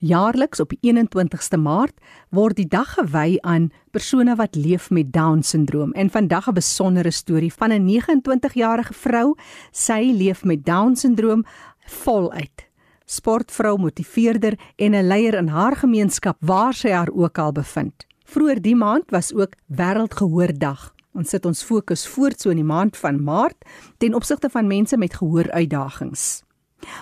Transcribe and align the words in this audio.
Jaarliks 0.00 0.60
op 0.60 0.70
die 0.72 0.78
21ste 0.80 1.58
Maart 1.60 1.98
word 2.32 2.56
die 2.56 2.68
dag 2.72 2.94
gewy 2.96 3.36
aan 3.44 3.66
persone 3.92 4.32
wat 4.38 4.54
leef 4.56 4.86
met 4.88 5.10
Down-sindroom 5.12 5.92
en 5.92 6.08
vandag 6.08 6.48
'n 6.48 6.56
besondere 6.56 7.10
storie 7.10 7.52
van 7.52 7.72
'n 7.72 7.84
29-jarige 7.84 8.94
vrou. 8.94 9.36
Sy 9.72 10.12
leef 10.16 10.44
met 10.44 10.64
Down-sindroom 10.64 11.44
voluit. 11.86 12.68
Sportvrou, 13.04 13.78
motiveerder 13.78 14.58
en 14.76 14.94
'n 14.94 15.06
leier 15.06 15.34
in 15.34 15.48
haar 15.48 15.76
gemeenskap 15.76 16.36
waar 16.40 16.74
sy 16.74 16.88
haar 16.88 17.10
ook 17.12 17.38
al 17.38 17.52
bevind. 17.52 18.06
Vroeger 18.24 18.62
die 18.62 18.76
maand 18.76 19.10
was 19.10 19.34
ook 19.34 19.52
Wêreldgehoordag. 19.66 20.94
Ons 21.12 21.28
sit 21.28 21.44
ons 21.44 21.62
fokus 21.62 22.06
voort 22.06 22.40
so 22.40 22.50
in 22.50 22.56
die 22.56 22.64
maand 22.64 22.96
van 22.96 23.22
Maart 23.22 23.64
ten 23.98 24.14
opsigte 24.14 24.50
van 24.50 24.66
mense 24.66 24.96
met 24.96 25.14
gehooruitdagings. 25.14 26.42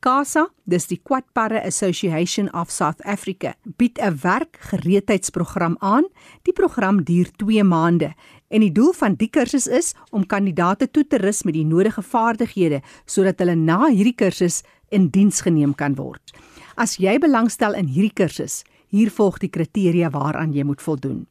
CASA, 0.00 0.46
dis 0.64 0.86
die 0.88 0.96
Quadparre 1.04 1.60
Association 1.60 2.48
of 2.56 2.70
South 2.72 3.02
Africa, 3.04 3.52
bied 3.76 3.98
'n 3.98 4.16
werkgereedheidsprogram 4.22 5.76
aan. 5.78 6.08
Die 6.42 6.52
program 6.52 7.04
duur 7.04 7.30
2 7.36 7.64
maande 7.64 8.14
en 8.50 8.64
die 8.64 8.72
doel 8.74 8.92
van 8.98 9.14
die 9.14 9.30
kursus 9.30 9.66
is 9.66 9.92
om 10.10 10.26
kandidaate 10.26 10.90
toe 10.90 11.06
te 11.06 11.18
rus 11.22 11.44
met 11.46 11.54
die 11.54 11.66
nodige 11.66 12.02
vaardighede 12.02 12.82
sodat 13.06 13.38
hulle 13.38 13.54
na 13.56 13.86
hierdie 13.88 14.16
kursus 14.18 14.62
in 14.90 15.08
diens 15.14 15.40
geneem 15.46 15.74
kan 15.74 15.94
word. 15.94 16.34
As 16.74 16.98
jy 16.98 17.18
belangstel 17.22 17.76
in 17.78 17.90
hierdie 17.90 18.14
kursus, 18.14 18.62
hier 18.90 19.10
volg 19.14 19.38
die 19.38 19.52
kriteria 19.52 20.10
waaraan 20.10 20.54
jy 20.54 20.64
moet 20.66 20.82
voldoen. 20.82 21.26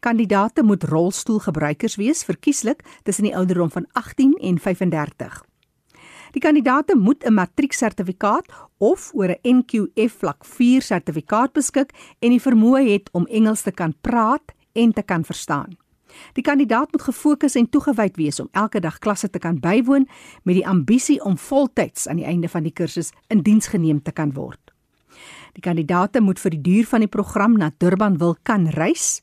Kandidate 0.00 0.62
moet 0.62 0.84
rolstoelgebruikers 0.86 1.96
wees, 1.98 2.22
verkieslik 2.22 2.84
tussen 3.02 3.26
die 3.26 3.34
ouderdom 3.34 3.72
van 3.74 3.88
18 3.98 4.36
en 4.38 4.60
35. 4.62 5.42
Die 6.34 6.42
kandidaate 6.42 6.96
moet 6.96 7.24
'n 7.24 7.34
matrieksertifikaat 7.34 8.46
of 8.78 9.10
oor 9.14 9.28
'n 9.28 9.58
NQF 9.58 10.12
vlak 10.18 10.44
4 10.44 10.82
sertifikaat 10.82 11.52
beskik 11.52 11.90
en 12.18 12.30
die 12.30 12.42
vermoë 12.42 12.90
het 12.90 13.10
om 13.12 13.26
Engels 13.26 13.62
te 13.62 13.72
kan 13.72 13.94
praat 14.00 14.54
en 14.72 14.92
te 14.92 15.02
kan 15.02 15.24
verstaan. 15.24 15.76
Die 16.32 16.42
kandidaat 16.42 16.92
moet 16.92 17.02
gefokus 17.02 17.54
en 17.54 17.68
toegewyd 17.68 18.16
wees 18.16 18.40
om 18.40 18.48
elke 18.52 18.80
dag 18.80 18.98
klasse 18.98 19.30
te 19.30 19.38
kan 19.38 19.60
bywoon 19.60 20.08
met 20.42 20.54
die 20.54 20.66
ambisie 20.66 21.24
om 21.24 21.38
voltyds 21.38 22.08
aan 22.08 22.16
die 22.16 22.28
einde 22.28 22.48
van 22.48 22.62
die 22.62 22.72
kursus 22.72 23.12
in 23.28 23.42
diens 23.42 23.66
geneem 23.66 24.02
te 24.02 24.12
kan 24.12 24.32
word. 24.32 24.64
Die 25.54 25.62
kandidaate 25.62 26.18
moet 26.20 26.40
vir 26.42 26.50
die 26.50 26.62
duur 26.62 26.86
van 26.90 27.00
die 27.04 27.10
program 27.10 27.56
na 27.58 27.70
Durban 27.78 28.18
wil 28.18 28.36
kan 28.42 28.66
reis. 28.74 29.22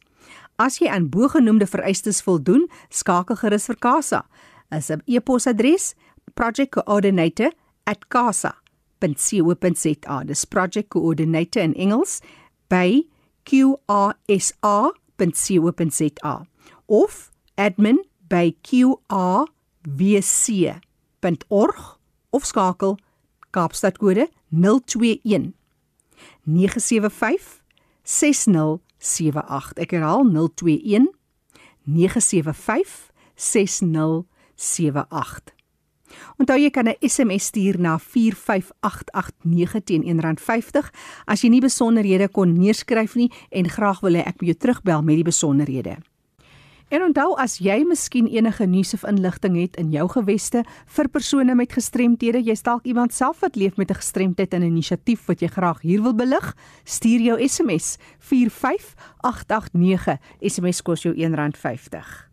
As 0.56 0.80
jy 0.80 0.88
aan 0.92 1.10
bogenoemde 1.10 1.68
vereistes 1.68 2.22
voldoen, 2.24 2.70
skakel 2.90 3.36
gerus 3.36 3.66
vir 3.68 3.76
Kasa. 3.76 4.26
Is 4.72 4.92
'n 4.92 5.02
e-posadres 5.06 5.96
project 6.34 6.72
coordinator 6.72 7.52
at 7.84 8.08
casa.co.za. 8.08 10.24
Dis 10.24 10.46
project 10.46 10.90
coordinator 10.90 11.64
in 11.64 11.76
Engels 11.76 12.22
by 12.70 13.08
qrsa.co.za 13.44 13.72
of 16.92 17.32
admin 17.56 18.04
by 18.28 18.52
qrwc.org 18.68 19.48
of 22.30 22.46
skakel 22.46 22.98
Kaapstad 23.52 23.98
kode 24.00 24.30
021 24.50 25.54
975 26.44 27.62
6078. 28.04 29.80
Ek 29.80 29.92
herhaal 29.96 30.24
021 30.28 31.08
975 31.88 33.12
6078. 33.36 35.56
Onthou 36.40 36.58
jy 36.60 36.70
kan 36.70 36.88
'n 36.88 36.96
SMS 37.00 37.46
stuur 37.46 37.80
na 37.80 37.98
45889 37.98 39.84
teen 39.84 40.04
R1.50 40.04 40.92
as 41.26 41.42
jy 41.42 41.50
nie 41.50 41.62
besonderhede 41.62 42.30
kon 42.30 42.54
neerskryf 42.54 43.16
nie 43.16 43.32
en 43.50 43.70
graag 43.70 44.00
wil 44.02 44.16
hê 44.16 44.24
ek 44.28 44.42
moet 44.42 44.50
jou 44.52 44.60
terugbel 44.60 45.02
met 45.02 45.16
die 45.16 45.24
besonderhede. 45.24 45.98
En 46.92 47.00
onthou 47.06 47.38
as 47.40 47.54
jy 47.64 47.78
miskien 47.88 48.26
enige 48.28 48.66
nuus 48.68 48.90
of 48.98 49.06
inligting 49.08 49.56
het 49.56 49.78
in 49.80 49.94
jou 49.96 50.10
geweste 50.12 50.66
vir 50.96 51.08
persone 51.08 51.56
met 51.56 51.72
gestremthede, 51.72 52.42
jy 52.44 52.56
dalk 52.68 52.84
iemand 52.84 53.16
self 53.16 53.40
wat 53.46 53.56
leef 53.56 53.80
met 53.80 53.92
'n 53.92 54.02
gestremdheid 54.02 54.54
en 54.54 54.62
'n 54.62 54.76
inisiatief 54.76 55.26
wat 55.28 55.40
jy 55.40 55.48
graag 55.48 55.82
hier 55.82 56.04
wil 56.04 56.14
belig, 56.14 56.56
stuur 56.84 57.22
jou 57.22 57.48
SMS 57.48 57.98
45889. 58.20 60.20
SMS 60.42 60.82
kos 60.82 61.04
jou 61.04 61.16
R1.50. 61.16 62.31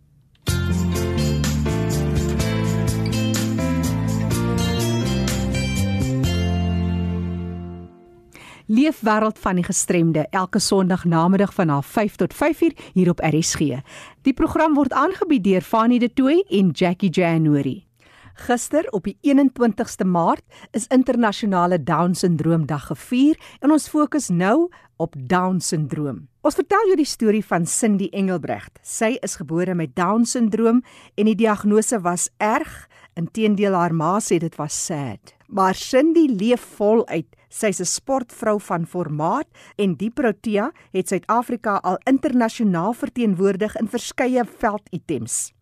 Leefwêreld 8.69 9.39
van 9.39 9.57
die 9.57 9.65
gestremde 9.65 10.27
elke 10.31 10.59
Sondag 10.59 11.05
namiddag 11.05 11.55
van 11.55 11.83
05:30 11.83 12.17
tot 12.17 12.35
5:00 12.35 12.77
hier 12.93 13.09
op 13.11 13.21
RSG. 13.21 13.81
Die 14.23 14.33
program 14.33 14.75
word 14.75 14.93
aangebied 14.93 15.45
deur 15.45 15.61
Fanny 15.61 15.99
De 15.99 16.13
Tooy 16.13 16.45
en 16.49 16.71
Jackie 16.71 17.11
January. 17.11 17.87
Gister 18.35 18.91
op 18.91 19.05
die 19.05 19.17
21ste 19.21 20.05
Maart 20.05 20.43
is 20.71 20.87
internasionale 20.87 21.83
Down-sindroom 21.83 22.67
dag 22.67 22.87
gevier 22.87 23.39
en 23.61 23.71
ons 23.71 23.89
fokus 23.89 24.29
nou 24.29 24.69
op 24.97 25.15
Down-sindroom. 25.19 26.29
Ons 26.41 26.55
vertel 26.55 26.87
jou 26.87 26.97
die 26.97 27.09
storie 27.09 27.45
van 27.45 27.67
Cindy 27.67 28.09
Engelbrecht. 28.11 28.79
Sy 28.83 29.17
is 29.21 29.37
gebore 29.37 29.75
met 29.75 29.97
Down-sindroom 29.97 30.85
en 31.15 31.25
die 31.25 31.35
diagnose 31.35 32.01
was 32.01 32.29
erg. 32.37 32.89
Inteendeel 33.19 33.75
haar 33.75 33.95
ma 33.95 34.19
sê 34.23 34.39
dit 34.39 34.55
was 34.57 34.77
sad. 34.87 35.35
Maar 35.49 35.75
Cindy 35.75 36.29
leef 36.31 36.63
voluit 36.77 37.39
Sy's 37.49 37.81
'n 37.81 37.85
sportvrou 37.85 38.61
van 38.61 38.87
formaat 38.87 39.49
en 39.77 39.97
die 39.97 40.11
Protea 40.11 40.73
het 40.93 41.09
Suid-Afrika 41.09 41.81
al 41.83 41.99
internasionaal 42.05 42.93
verteenwoordig 42.93 43.77
in 43.77 43.89
verskeie 43.89 44.45
velditems. 44.45 45.53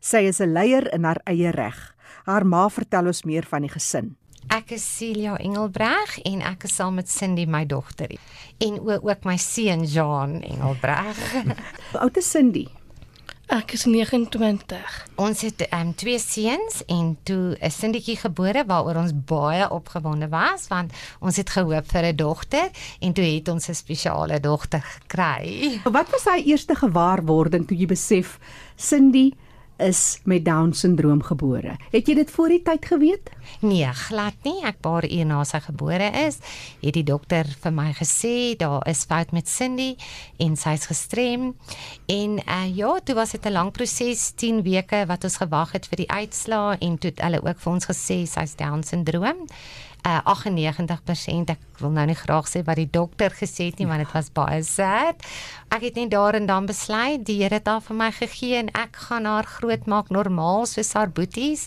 Sy 0.00 0.26
is 0.26 0.40
'n 0.40 0.52
leier 0.52 0.92
in 0.92 1.04
haar 1.04 1.20
eie 1.24 1.50
reg. 1.50 1.94
Haar 2.24 2.46
ma 2.46 2.68
vertel 2.68 3.06
ons 3.06 3.22
meer 3.22 3.44
van 3.44 3.60
die 3.60 3.70
gesin. 3.70 4.16
Ek 4.48 4.70
is 4.70 4.96
Celia 4.96 5.36
Engelbreg 5.36 6.18
en 6.24 6.42
ek 6.42 6.64
is 6.64 6.74
saam 6.74 6.94
met 6.94 7.08
Cindy 7.08 7.46
my 7.46 7.66
dogter 7.66 8.18
en 8.58 8.80
ook 8.80 9.24
my 9.24 9.36
seun 9.36 9.84
Jean 9.84 10.42
Engelbreg. 10.42 11.32
Hoe 11.92 12.00
oud 12.00 12.16
is 12.16 12.30
Cindy? 12.30 12.66
Ek 13.46 13.76
is 13.76 13.84
29. 13.86 14.94
Ons 15.22 15.44
het 15.46 15.60
um, 15.70 15.92
twee 15.94 16.18
seuns 16.18 16.80
en 16.90 17.12
toe 17.22 17.54
'n 17.54 17.70
Cindytjie 17.70 18.16
gebore 18.18 18.64
waaroor 18.66 18.98
ons 18.98 19.12
baie 19.14 19.70
opgewonde 19.70 20.28
was 20.28 20.66
want 20.66 20.90
ons 21.20 21.36
het 21.36 21.50
gehoop 21.50 21.86
vir 21.86 22.10
'n 22.10 22.16
dogter 22.16 22.70
en 22.98 23.12
toe 23.12 23.24
het 23.24 23.48
ons 23.48 23.68
'n 23.68 23.74
spesiale 23.74 24.40
dogter 24.40 24.82
gekry. 24.82 25.78
Wat 25.84 26.10
was 26.10 26.24
daai 26.24 26.42
eerste 26.42 26.74
gewaarwording 26.74 27.66
toe 27.68 27.76
jy 27.78 27.86
besef 27.86 28.38
Cindy 28.76 29.30
is 29.82 30.20
met 30.24 30.44
down 30.44 30.72
syndroom 30.72 31.22
gebore. 31.22 31.76
Het 31.92 32.08
jy 32.08 32.14
dit 32.14 32.30
voor 32.30 32.48
die 32.48 32.62
tyd 32.64 32.86
geweet? 32.86 33.30
Nee, 33.60 33.88
glad 33.92 34.36
nie. 34.46 34.58
Ek 34.66 34.80
paar 34.84 35.04
uur 35.04 35.26
na 35.28 35.42
sy 35.44 35.60
gebore 35.64 36.08
is, 36.26 36.38
het 36.82 36.96
die 36.96 37.04
dokter 37.06 37.48
vir 37.62 37.74
my 37.74 37.90
gesê 37.96 38.56
daar 38.58 38.86
is 38.88 39.04
fout 39.08 39.32
met 39.36 39.48
Cindy 39.48 39.94
en 40.42 40.56
sy's 40.56 40.88
gestrem. 40.90 41.52
En 42.10 42.38
uh 42.40 42.64
ja, 42.76 42.94
dit 43.04 43.14
was 43.16 43.34
'n 43.34 43.52
lang 43.52 43.72
proses, 43.72 44.32
10 44.36 44.62
weke 44.62 45.06
wat 45.06 45.24
ons 45.24 45.36
gewag 45.36 45.72
het 45.72 45.86
vir 45.86 45.96
die 45.96 46.10
uitslae 46.10 46.78
en 46.80 46.98
toe 46.98 47.10
het 47.10 47.20
hulle 47.20 47.42
ook 47.42 47.58
vir 47.60 47.72
ons 47.72 47.86
gesê 47.86 48.26
sy's 48.26 48.56
down 48.56 48.82
syndroom. 48.82 49.46
Uh, 50.06 50.20
98%. 50.24 51.50
Ek 51.56 51.80
wil 51.82 51.92
nou 51.96 52.06
nie 52.08 52.16
graag 52.16 52.48
sê 52.48 52.62
wat 52.66 52.78
die 52.78 52.88
dokter 52.90 53.34
gesê 53.34 53.70
het 53.70 53.80
nie, 53.80 53.88
want 53.90 54.04
dit 54.04 54.12
was 54.14 54.30
baie 54.34 54.62
sad. 54.66 55.24
Ek 55.74 55.82
het 55.88 55.98
net 55.98 56.12
daar 56.14 56.38
en 56.38 56.46
dan 56.48 56.68
besluit, 56.68 57.24
die 57.26 57.40
Here 57.42 57.58
het 57.58 57.66
haar 57.68 57.82
vir 57.84 57.98
my 57.98 58.10
gegee 58.14 58.60
en 58.62 58.70
ek 58.78 58.96
gaan 59.08 59.26
haar 59.28 59.48
grootmaak 59.58 60.12
normaal 60.14 60.64
soos 60.70 60.94
haar 60.96 61.10
boeties 61.12 61.66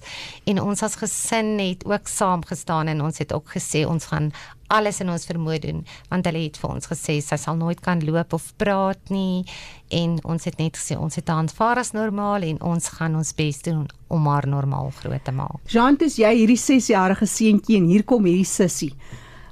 en 0.49 0.61
ons 0.63 0.83
as 0.85 0.97
gesin 1.01 1.57
het 1.59 1.85
ook 1.85 2.07
saam 2.09 2.45
gestaan 2.47 2.89
en 2.89 3.03
ons 3.05 3.19
het 3.19 3.35
ook 3.35 3.51
gesê 3.57 3.85
ons 3.85 4.09
gaan 4.11 4.31
alles 4.69 5.01
in 5.01 5.09
ons 5.09 5.25
vermoë 5.25 5.59
doen 5.65 5.83
want 6.09 6.25
hulle 6.29 6.45
het 6.45 6.57
vir 6.61 6.69
ons 6.69 6.89
gesê 6.91 7.19
sy 7.25 7.37
sal 7.41 7.57
nooit 7.57 7.81
kan 7.81 8.01
loop 8.05 8.33
of 8.37 8.51
praat 8.61 9.13
nie 9.13 9.45
en 9.89 10.19
ons 10.23 10.45
het 10.45 10.57
net 10.61 10.77
gesê 10.77 10.97
ons 10.97 11.15
het 11.15 11.27
haar 11.27 11.39
aanvaar 11.39 11.81
as 11.81 11.93
normaal 11.97 12.45
en 12.45 12.61
ons 12.61 12.91
gaan 12.97 13.15
ons 13.15 13.33
bes 13.35 13.61
doen 13.65 13.87
om 14.07 14.27
haar 14.27 14.47
normaal 14.47 14.91
groot 15.01 15.23
te 15.23 15.31
maak. 15.31 15.59
Jean, 15.69 15.97
dis 15.99 16.17
jy 16.19 16.31
hierdie 16.41 16.59
6-jarige 16.59 17.27
seentjie 17.29 17.79
en 17.79 17.89
hier 17.89 18.03
kom 18.03 18.25
hierdie 18.25 18.47
sussie. 18.47 18.93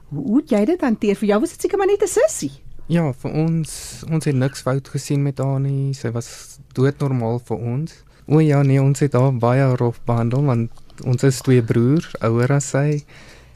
Hoe 0.09 0.23
hoe 0.23 0.41
het 0.41 0.53
jy 0.55 0.63
dit 0.71 0.81
hanteer? 0.81 1.17
Vir 1.19 1.33
jou 1.33 1.39
was 1.43 1.55
dit 1.55 1.67
seker 1.67 1.77
maar 1.77 1.87
net 1.87 2.03
'n 2.03 2.07
sussie. 2.07 2.51
Ja, 2.87 3.11
vir 3.11 3.31
ons 3.31 4.03
ons 4.09 4.25
het 4.25 4.35
niks 4.35 4.61
fout 4.61 4.87
gesien 4.87 5.23
met 5.23 5.37
haar 5.39 5.59
nie. 5.59 5.93
Sy 5.93 6.11
was 6.11 6.59
doodnormaal 6.73 7.39
vir 7.39 7.57
ons. 7.57 8.03
O 8.27 8.39
ja, 8.39 8.61
nee, 8.63 8.81
ons 8.81 8.99
het 8.99 9.13
haar 9.13 9.33
baie 9.33 9.75
rof 9.75 9.99
behandel 10.05 10.43
want 10.43 10.71
ons 11.05 11.23
is 11.23 11.41
twee 11.41 11.61
broers, 11.61 12.15
ouer 12.21 12.51
as 12.51 12.69
sy. 12.69 13.03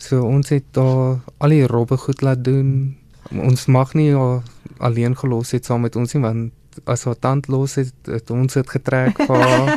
So 0.02 0.26
ons 0.26 0.50
het 0.50 0.80
haar 0.80 1.20
al 1.38 1.54
die 1.54 1.68
robbe 1.70 1.98
goed 2.02 2.24
laat 2.26 2.42
doen. 2.44 2.98
Ons 3.32 3.68
mag 3.70 3.94
nie 3.94 4.10
haar 4.16 4.42
alleen 4.82 5.14
gelos 5.18 5.54
het 5.54 5.68
saam 5.70 5.86
met 5.86 5.96
ons 5.96 6.16
nie 6.16 6.24
want 6.24 6.58
as 6.90 7.04
haar 7.06 7.18
tand 7.20 7.48
los 7.52 7.76
het, 7.76 7.94
het 8.08 8.32
ons 8.34 8.56
dit 8.58 8.70
getrek 8.74 9.20
vir 9.28 9.44
haar. 9.44 9.74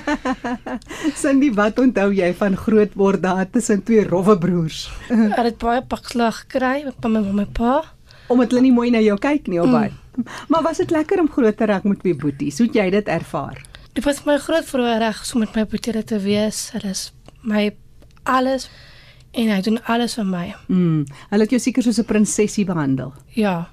Cindy, 1.21 1.51
wat 1.57 1.79
onthou 1.83 2.09
jy 2.15 2.31
van 2.39 2.57
groot 2.57 2.95
word 2.99 3.23
daar 3.25 3.51
tussen 3.51 3.83
twee 3.85 4.07
rowwe 4.07 4.39
broers? 4.41 4.87
Ek 5.37 5.51
het 5.51 5.59
baie 5.61 5.83
pakslag 5.83 6.45
gekry 6.47 6.87
by 7.03 7.11
my 7.11 7.21
mamma 7.21 7.45
en 7.45 7.53
pa. 7.59 7.75
Omdat 8.33 8.55
hulle 8.55 8.65
nie 8.65 8.73
mooi 8.73 8.89
na 8.95 9.03
jou 9.05 9.19
kyk 9.21 9.51
nie, 9.53 9.61
albei. 9.61 9.91
Mm. 9.91 10.25
Maar 10.49 10.65
was 10.65 10.81
dit 10.81 10.95
lekker 10.95 11.21
om 11.21 11.29
groot 11.29 11.57
te 11.59 11.67
raak 11.69 11.85
met 11.85 12.01
twee 12.01 12.17
boeties? 12.17 12.63
Hoe 12.63 12.71
het 12.71 12.79
jy 12.79 12.89
dit 12.95 13.11
ervaar? 13.11 13.61
Dit 13.93 14.07
was 14.07 14.23
my 14.25 14.39
groot 14.41 14.67
voorreg 14.71 15.21
om 15.35 15.45
met 15.45 15.59
my 15.59 15.67
boetie 15.69 16.05
te 16.07 16.23
wees. 16.23 16.69
Hulle 16.73 16.95
is 16.95 17.11
my 17.43 17.69
alles 18.23 18.71
en 19.35 19.51
hy 19.51 19.61
doen 19.67 19.79
alles 19.91 20.15
vir 20.19 20.27
my. 20.29 20.47
Mm. 20.69 21.05
Hulle 21.31 21.47
het 21.47 21.55
jou 21.55 21.61
seker 21.61 21.83
soos 21.83 21.99
'n 21.99 22.05
prinsesie 22.05 22.65
behandel. 22.65 23.13
Ja. 23.35 23.71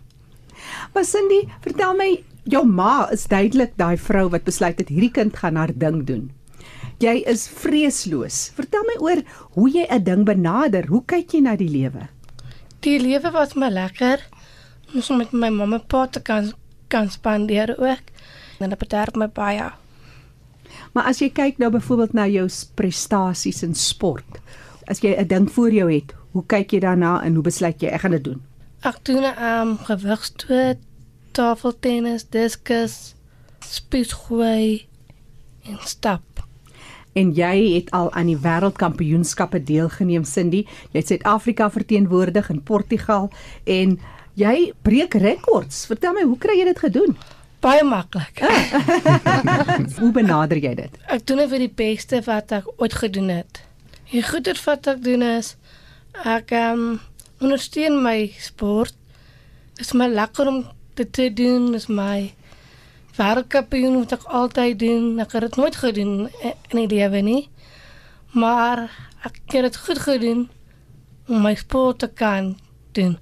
Maar 0.93 1.05
Cindy, 1.05 1.47
vertel 1.61 1.95
my, 1.95 2.23
jou 2.43 2.65
ma 2.65 3.09
is 3.11 3.27
duidelik 3.27 3.73
daai 3.77 3.97
vrou 3.97 4.29
wat 4.29 4.43
besluit 4.43 4.79
het 4.79 4.89
hierdie 4.89 5.11
kind 5.11 5.37
gaan 5.37 5.55
haar 5.55 5.71
ding 5.75 6.05
doen. 6.05 6.31
Jy 7.01 7.23
is 7.25 7.47
vreesloos. 7.47 8.51
Vertel 8.53 8.83
my 8.85 8.97
oor 9.01 9.21
hoe 9.57 9.69
jy 9.69 9.85
'n 9.89 10.03
ding 10.03 10.25
benader. 10.25 10.85
Hoe 10.87 11.03
kyk 11.05 11.33
jy 11.33 11.41
na 11.41 11.55
die 11.55 11.69
lewe? 11.69 12.09
Die 12.79 12.99
lewe 12.99 13.31
was 13.31 13.55
my 13.55 13.69
lekker. 13.69 14.19
Ons 14.93 15.09
om 15.09 15.17
met 15.17 15.31
my 15.31 15.49
mamma 15.49 15.75
en 15.75 15.85
pa 15.87 16.07
te 16.07 16.19
kan 16.19 16.53
kan 16.87 17.09
spandeer 17.09 17.75
ook. 17.79 18.03
En 18.59 18.69
dit 18.69 18.79
bederf 18.79 19.15
my 19.15 19.27
baie. 19.27 19.71
Maar 20.93 21.03
as 21.03 21.19
jy 21.19 21.29
kyk 21.29 21.57
nou 21.57 21.71
byvoorbeeld 21.71 22.13
na 22.13 22.27
jou 22.27 22.47
prestasies 22.75 23.63
in 23.63 23.75
sport, 23.75 24.39
as 24.87 25.01
jy 25.01 25.15
'n 25.15 25.27
ding 25.27 25.51
voor 25.51 25.71
jou 25.71 25.91
het, 25.91 26.13
hoe 26.31 26.43
kyk 26.45 26.71
jy 26.71 26.79
daarna 26.79 27.21
en 27.23 27.33
hoe 27.33 27.43
besluit 27.43 27.81
jy 27.81 27.89
ek 27.89 28.01
gaan 28.01 28.11
dit 28.11 28.23
doen? 28.23 28.41
Ek 28.81 28.97
doen 29.03 29.23
'n 29.23 29.43
um, 29.43 29.77
gewigstoot, 29.77 30.77
tafeltennis, 31.31 32.25
diskus, 32.29 33.15
spiesgooi 33.59 34.87
en 35.63 35.77
stap. 35.83 36.21
En 37.13 37.33
jy 37.35 37.75
het 37.75 37.91
al 37.91 38.11
aan 38.13 38.25
die 38.25 38.39
wêreldkampioenskappe 38.39 39.63
deelgeneem, 39.63 40.23
Cindy. 40.23 40.65
Jy 40.91 40.99
het 40.99 41.07
Suid-Afrika 41.07 41.69
verteenwoordig 41.71 42.49
in 42.49 42.63
Portugal 42.63 43.31
en 43.63 43.99
jy 44.33 44.71
breek 44.81 45.13
rekords. 45.13 45.85
Vertel 45.85 46.13
my, 46.13 46.23
hoe 46.23 46.37
kry 46.37 46.57
jy 46.57 46.65
dit 46.71 46.79
gedoen? 46.79 47.17
Baie 47.61 47.83
maklik. 47.85 48.41
Hoe 49.99 50.09
benader 50.11 50.57
jy 50.57 50.71
dit? 50.79 50.95
Ek 51.13 51.21
doen 51.29 51.43
dit 51.43 51.49
vir 51.51 51.61
die 51.61 51.73
beste 51.83 52.21
wat 52.25 52.55
ek 52.57 52.71
ooit 52.81 52.95
gedoen 52.97 53.29
het. 53.29 53.61
Die 54.11 54.19
goeie 54.27 54.51
wat 54.65 54.87
ek 54.91 54.97
doen 55.05 55.21
is 55.23 55.53
ek 56.27 56.49
um, 56.51 56.97
ondersteun 57.39 57.93
my 58.03 58.25
sport. 58.43 58.91
Dit 59.77 59.85
is 59.85 59.93
my 59.95 60.09
lekker 60.11 60.49
om 60.51 60.57
dit 60.99 61.07
te 61.15 61.29
doen. 61.31 61.69
Dit 61.71 61.79
is 61.79 61.87
my 61.87 62.33
wêreldkampioen 63.15 64.01
wat 64.01 64.17
ek 64.17 64.25
altyd 64.27 64.81
doen. 64.83 65.05
Ek 65.23 65.31
het 65.31 65.47
dit 65.47 65.55
nooit 65.61 65.79
gedoen 65.79 66.27
in 66.43 66.81
die 66.81 66.89
lewe 66.91 67.21
nie. 67.23 67.45
Maar 68.35 68.83
ek 69.23 69.39
het 69.55 69.69
dit 69.69 69.79
goed 69.85 70.03
gedoen 70.03 70.43
om 71.31 71.47
my 71.47 71.55
sport 71.55 72.03
te 72.03 72.11
kan 72.11 72.57
doen. 72.91 73.15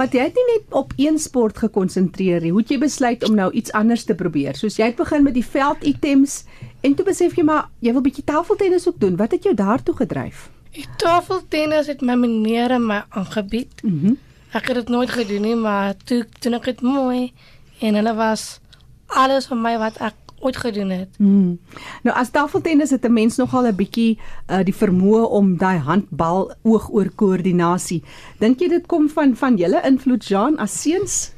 Maar 0.00 0.08
jy 0.16 0.22
het 0.30 0.38
nie 0.38 0.46
net 0.48 0.62
op 0.72 0.92
een 0.96 1.18
sport 1.20 1.58
gekonsentreer 1.60 2.40
nie. 2.40 2.50
Hoe 2.54 2.62
het 2.62 2.70
jy 2.72 2.78
besluit 2.80 3.24
om 3.28 3.34
nou 3.36 3.50
iets 3.52 3.72
anders 3.76 4.06
te 4.08 4.14
probeer? 4.16 4.56
Soos 4.56 4.78
jy 4.80 4.86
het 4.88 4.96
begin 4.96 5.26
met 5.26 5.34
die 5.36 5.44
velditems 5.44 6.38
en 6.80 6.94
toe 6.96 7.04
besef 7.04 7.36
jy 7.36 7.44
maar 7.44 7.66
jy 7.84 7.92
wil 7.92 8.04
bietjie 8.06 8.24
tafeltennis 8.24 8.88
ook 8.88 8.96
doen. 9.02 9.18
Wat 9.20 9.36
het 9.36 9.44
jou 9.44 9.52
daartoe 9.54 9.92
gedryf? 9.98 10.46
Die 10.72 10.86
tafeltennis 10.96 11.90
het 11.92 12.00
my 12.00 12.16
meneer 12.16 12.72
en 12.78 12.86
my 12.88 13.02
aangebied. 13.08 13.84
Mhm. 13.84 14.06
Mm 14.06 14.18
Ek 14.50 14.66
het 14.66 14.80
dit 14.80 14.88
nooit 14.88 15.10
gedoen 15.14 15.44
nie, 15.46 15.54
maar 15.54 15.92
toe 16.04 16.24
doen 16.42 16.56
ek 16.56 16.64
dit 16.64 16.80
mooi 16.82 17.32
en 17.78 17.94
hulle 17.94 18.14
was 18.18 18.58
alles 19.06 19.46
vir 19.46 19.60
my 19.62 19.76
wat 19.78 20.00
ek 20.02 20.16
ooit 20.40 20.56
gedoen 20.56 20.90
het. 20.90 21.16
Hmm. 21.16 21.58
Nou 22.02 22.16
as 22.16 22.30
tafeltennis 22.30 22.90
het 22.90 23.04
'n 23.04 23.12
mens 23.12 23.36
nogal 23.36 23.66
'n 23.66 23.76
bietjie 23.76 24.18
uh, 24.48 24.64
die 24.64 24.74
vermoë 24.74 25.28
om 25.30 25.56
daai 25.56 25.78
handbal 25.78 26.54
oog 26.62 26.90
oor 26.90 27.10
koördinasie. 27.14 28.02
Dink 28.38 28.60
jy 28.60 28.68
dit 28.68 28.86
kom 28.86 29.08
van 29.08 29.36
van 29.36 29.56
julle 29.56 29.80
invloed 29.84 30.24
Jean 30.24 30.58
as 30.58 30.80
seuns? 30.82 31.32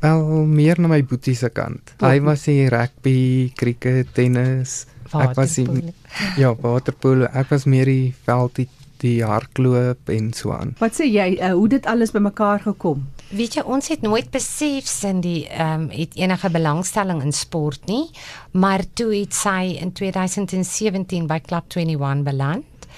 Wel 0.00 0.46
meer 0.46 0.80
na 0.80 0.88
my 0.88 1.04
boetie 1.04 1.34
se 1.34 1.48
kant. 1.48 1.94
Hy 2.02 2.20
was 2.20 2.44
die 2.48 2.68
rugby, 2.68 3.52
cricket, 3.54 4.14
tennis. 4.14 4.86
Ek 5.14 5.36
was 5.38 5.54
die 5.54 5.92
ja, 6.36 6.54
waterpolo. 6.54 7.28
Ek 7.32 7.48
was 7.48 7.64
meer 7.64 7.88
die 7.88 8.14
veld 8.26 8.58
die, 8.58 8.68
die 9.02 9.24
hardloop 9.24 10.10
en 10.12 10.32
so 10.32 10.52
aan. 10.52 10.74
Wat 10.82 10.98
sê 10.98 11.06
jy 11.06 11.38
uh, 11.38 11.52
hoe 11.54 11.68
dit 11.68 11.86
alles 11.86 12.10
bymekaar 12.10 12.60
gekom? 12.66 13.06
Weet 13.28 13.58
jy, 13.58 13.62
ons 13.68 13.90
het 13.92 14.00
nooit 14.00 14.30
besef 14.32 14.86
Cindy 14.88 15.42
ehm 15.52 15.82
um, 15.82 15.90
het 15.92 16.14
enige 16.16 16.48
belangstelling 16.50 17.20
in 17.26 17.34
sport 17.36 17.84
nie, 17.84 18.06
maar 18.56 18.80
toe 18.96 19.10
het 19.12 19.36
sy 19.36 19.76
in 19.82 19.92
2017 19.92 21.26
by 21.28 21.36
Club 21.44 21.68
21 21.76 22.24
beland 22.24 22.88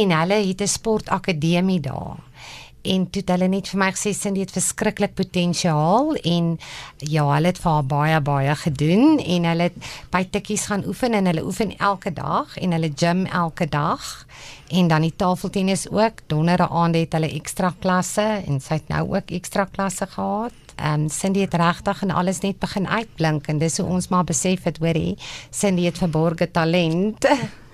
en 0.00 0.14
hulle 0.16 0.38
het 0.48 0.62
'n 0.64 0.66
sportakademie 0.78 1.80
daar. 1.80 2.25
En 2.86 3.06
toe 3.10 3.22
het 3.22 3.32
hulle 3.34 3.48
net 3.50 3.70
vir 3.72 3.80
my 3.82 3.88
gesê 3.94 4.12
Cindy 4.14 4.44
het 4.44 4.54
verskriklik 4.54 5.16
potensiaal 5.18 6.14
en 6.22 6.52
ja, 7.02 7.24
hulle 7.32 7.50
het 7.50 7.58
vir 7.62 7.72
haar 7.72 7.88
baie 7.90 8.20
baie 8.28 8.54
gedoen 8.62 9.18
en 9.18 9.48
hulle 9.50 9.68
het 9.70 9.88
by 10.14 10.22
tikkies 10.30 10.68
gaan 10.70 10.86
oefen 10.86 11.16
en 11.18 11.26
hulle 11.30 11.44
oefen 11.46 11.74
elke 11.78 12.12
dag 12.14 12.54
en 12.62 12.76
hulle 12.76 12.92
gym 12.94 13.24
elke 13.26 13.66
dag 13.70 14.06
en 14.70 14.88
dan 14.88 15.06
die 15.06 15.14
tafeltennis 15.16 15.86
ook. 15.90 16.22
Donderdae 16.30 16.70
aande 16.70 17.02
het 17.04 17.18
hulle 17.18 17.32
ekstra 17.34 17.72
klasse 17.80 18.26
en 18.46 18.62
sy 18.62 18.80
het 18.80 18.88
nou 18.92 19.02
ook 19.14 19.34
ekstra 19.34 19.66
klasse 19.72 20.06
gehad. 20.14 20.54
Ehm 20.76 21.06
um, 21.06 21.08
Cindy 21.08 21.40
het 21.40 21.54
regtig 21.54 22.02
en 22.02 22.10
alles 22.10 22.42
net 22.44 22.58
begin 22.60 22.86
uitblink 22.86 23.46
en 23.48 23.58
dis 23.58 23.78
hoe 23.80 23.86
ons 23.88 24.08
maar 24.12 24.24
besef 24.24 24.66
het 24.68 24.78
hoorie, 24.78 25.16
Cindy 25.50 25.86
het 25.88 25.98
verborgde 25.98 26.50
talent. 26.50 27.26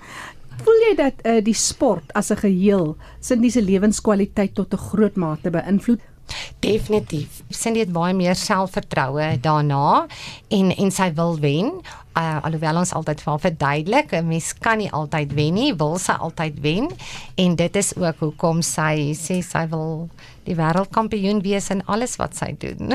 Voel 0.61 0.81
jy 0.89 0.95
dat 0.95 1.13
uh, 1.25 1.41
die 1.43 1.57
sport 1.57 2.13
as 2.13 2.29
'n 2.31 2.37
geheel 2.37 2.95
Cindy 3.19 3.49
se 3.49 3.61
lewenskwaliteit 3.61 4.53
tot 4.53 4.73
'n 4.73 4.77
groot 4.77 5.15
mate 5.15 5.49
beïnvloed? 5.49 5.99
Definitief. 6.63 7.41
Cindy 7.49 7.83
het 7.83 7.91
baie 7.91 8.13
meer 8.15 8.35
selfvertroue 8.35 9.39
daarna 9.43 10.05
en 10.47 10.71
en 10.71 10.91
sy 10.91 11.09
wil 11.17 11.39
wen. 11.39 11.73
Uh, 12.13 12.37
alhoewel 12.45 12.77
ons 12.77 12.93
altyd 12.93 13.21
vir 13.21 13.31
haar 13.31 13.41
verduidelik, 13.41 14.13
'n 14.13 14.27
mens 14.27 14.53
kan 14.53 14.77
nie 14.77 14.91
altyd 14.91 15.33
wen 15.33 15.53
nie, 15.53 15.73
wil 15.75 15.97
sy 15.97 16.13
altyd 16.13 16.59
wen 16.61 16.91
en 17.35 17.55
dit 17.55 17.75
is 17.75 17.95
ook 17.95 18.19
hoekom 18.19 18.61
sy 18.61 19.13
sê 19.17 19.41
sy 19.41 19.67
wil 19.67 20.09
die 20.45 20.55
wêreldkampioen 20.55 21.41
wees 21.41 21.69
in 21.69 21.81
alles 21.85 22.15
wat 22.15 22.35
sy 22.35 22.55
doen. 22.59 22.93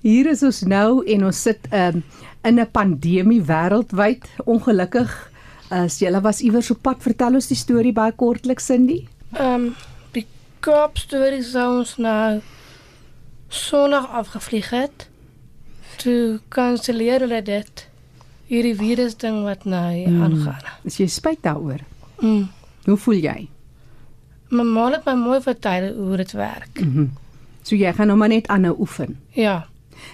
Hier 0.00 0.30
is 0.30 0.42
ons 0.42 0.62
nou 0.62 1.04
en 1.04 1.24
ons 1.24 1.42
sit 1.42 1.58
um, 1.72 2.04
in 2.44 2.60
'n 2.60 2.70
pandemie 2.70 3.42
wêreldwyd. 3.42 4.24
Ongelukkig 4.44 5.32
as 5.72 5.98
jy 6.02 6.10
was 6.20 6.40
iewers 6.44 6.70
op 6.74 6.82
pad, 6.84 7.00
vertel 7.02 7.34
ons 7.38 7.48
die 7.48 7.56
storie 7.56 7.92
baie 7.96 8.12
kortliks 8.12 8.66
Cindy. 8.68 9.06
Ehm 9.32 9.54
um, 9.54 9.74
die 10.12 10.26
Kaap 10.60 10.98
storie 11.00 11.42
sou 11.42 11.78
ons 11.78 11.96
nou 11.98 12.40
Sondag 13.52 14.06
afgevlieg 14.16 14.70
het. 14.72 15.08
Toe 16.00 16.40
kanselleer 16.48 17.20
hulle 17.26 17.42
dit. 17.44 17.86
Hierdie 18.48 18.74
virus 18.76 19.16
ding 19.16 19.42
wat 19.44 19.64
nou 19.64 19.92
hier 19.92 20.08
Mm. 20.08 20.22
aangaan. 20.22 20.62
Is 20.84 20.96
jy 20.96 21.06
spyt 21.06 21.42
daaroor? 21.42 21.80
Mm. 22.20 22.48
Hoe 22.84 22.96
voel 22.96 23.14
jy? 23.20 23.48
My 24.50 24.62
ma 24.62 24.90
het 24.92 25.04
my 25.04 25.14
mooi 25.14 25.40
vertel 25.40 25.94
hoe 25.96 26.16
dit 26.16 26.32
werk. 26.32 26.80
Mhm. 26.80 27.06
So 27.62 27.76
jy 27.76 27.92
gaan 27.92 28.06
nou 28.06 28.18
maar 28.18 28.28
net 28.28 28.48
aanhou 28.48 28.74
oefen. 28.80 29.18
Ja. 29.30 29.66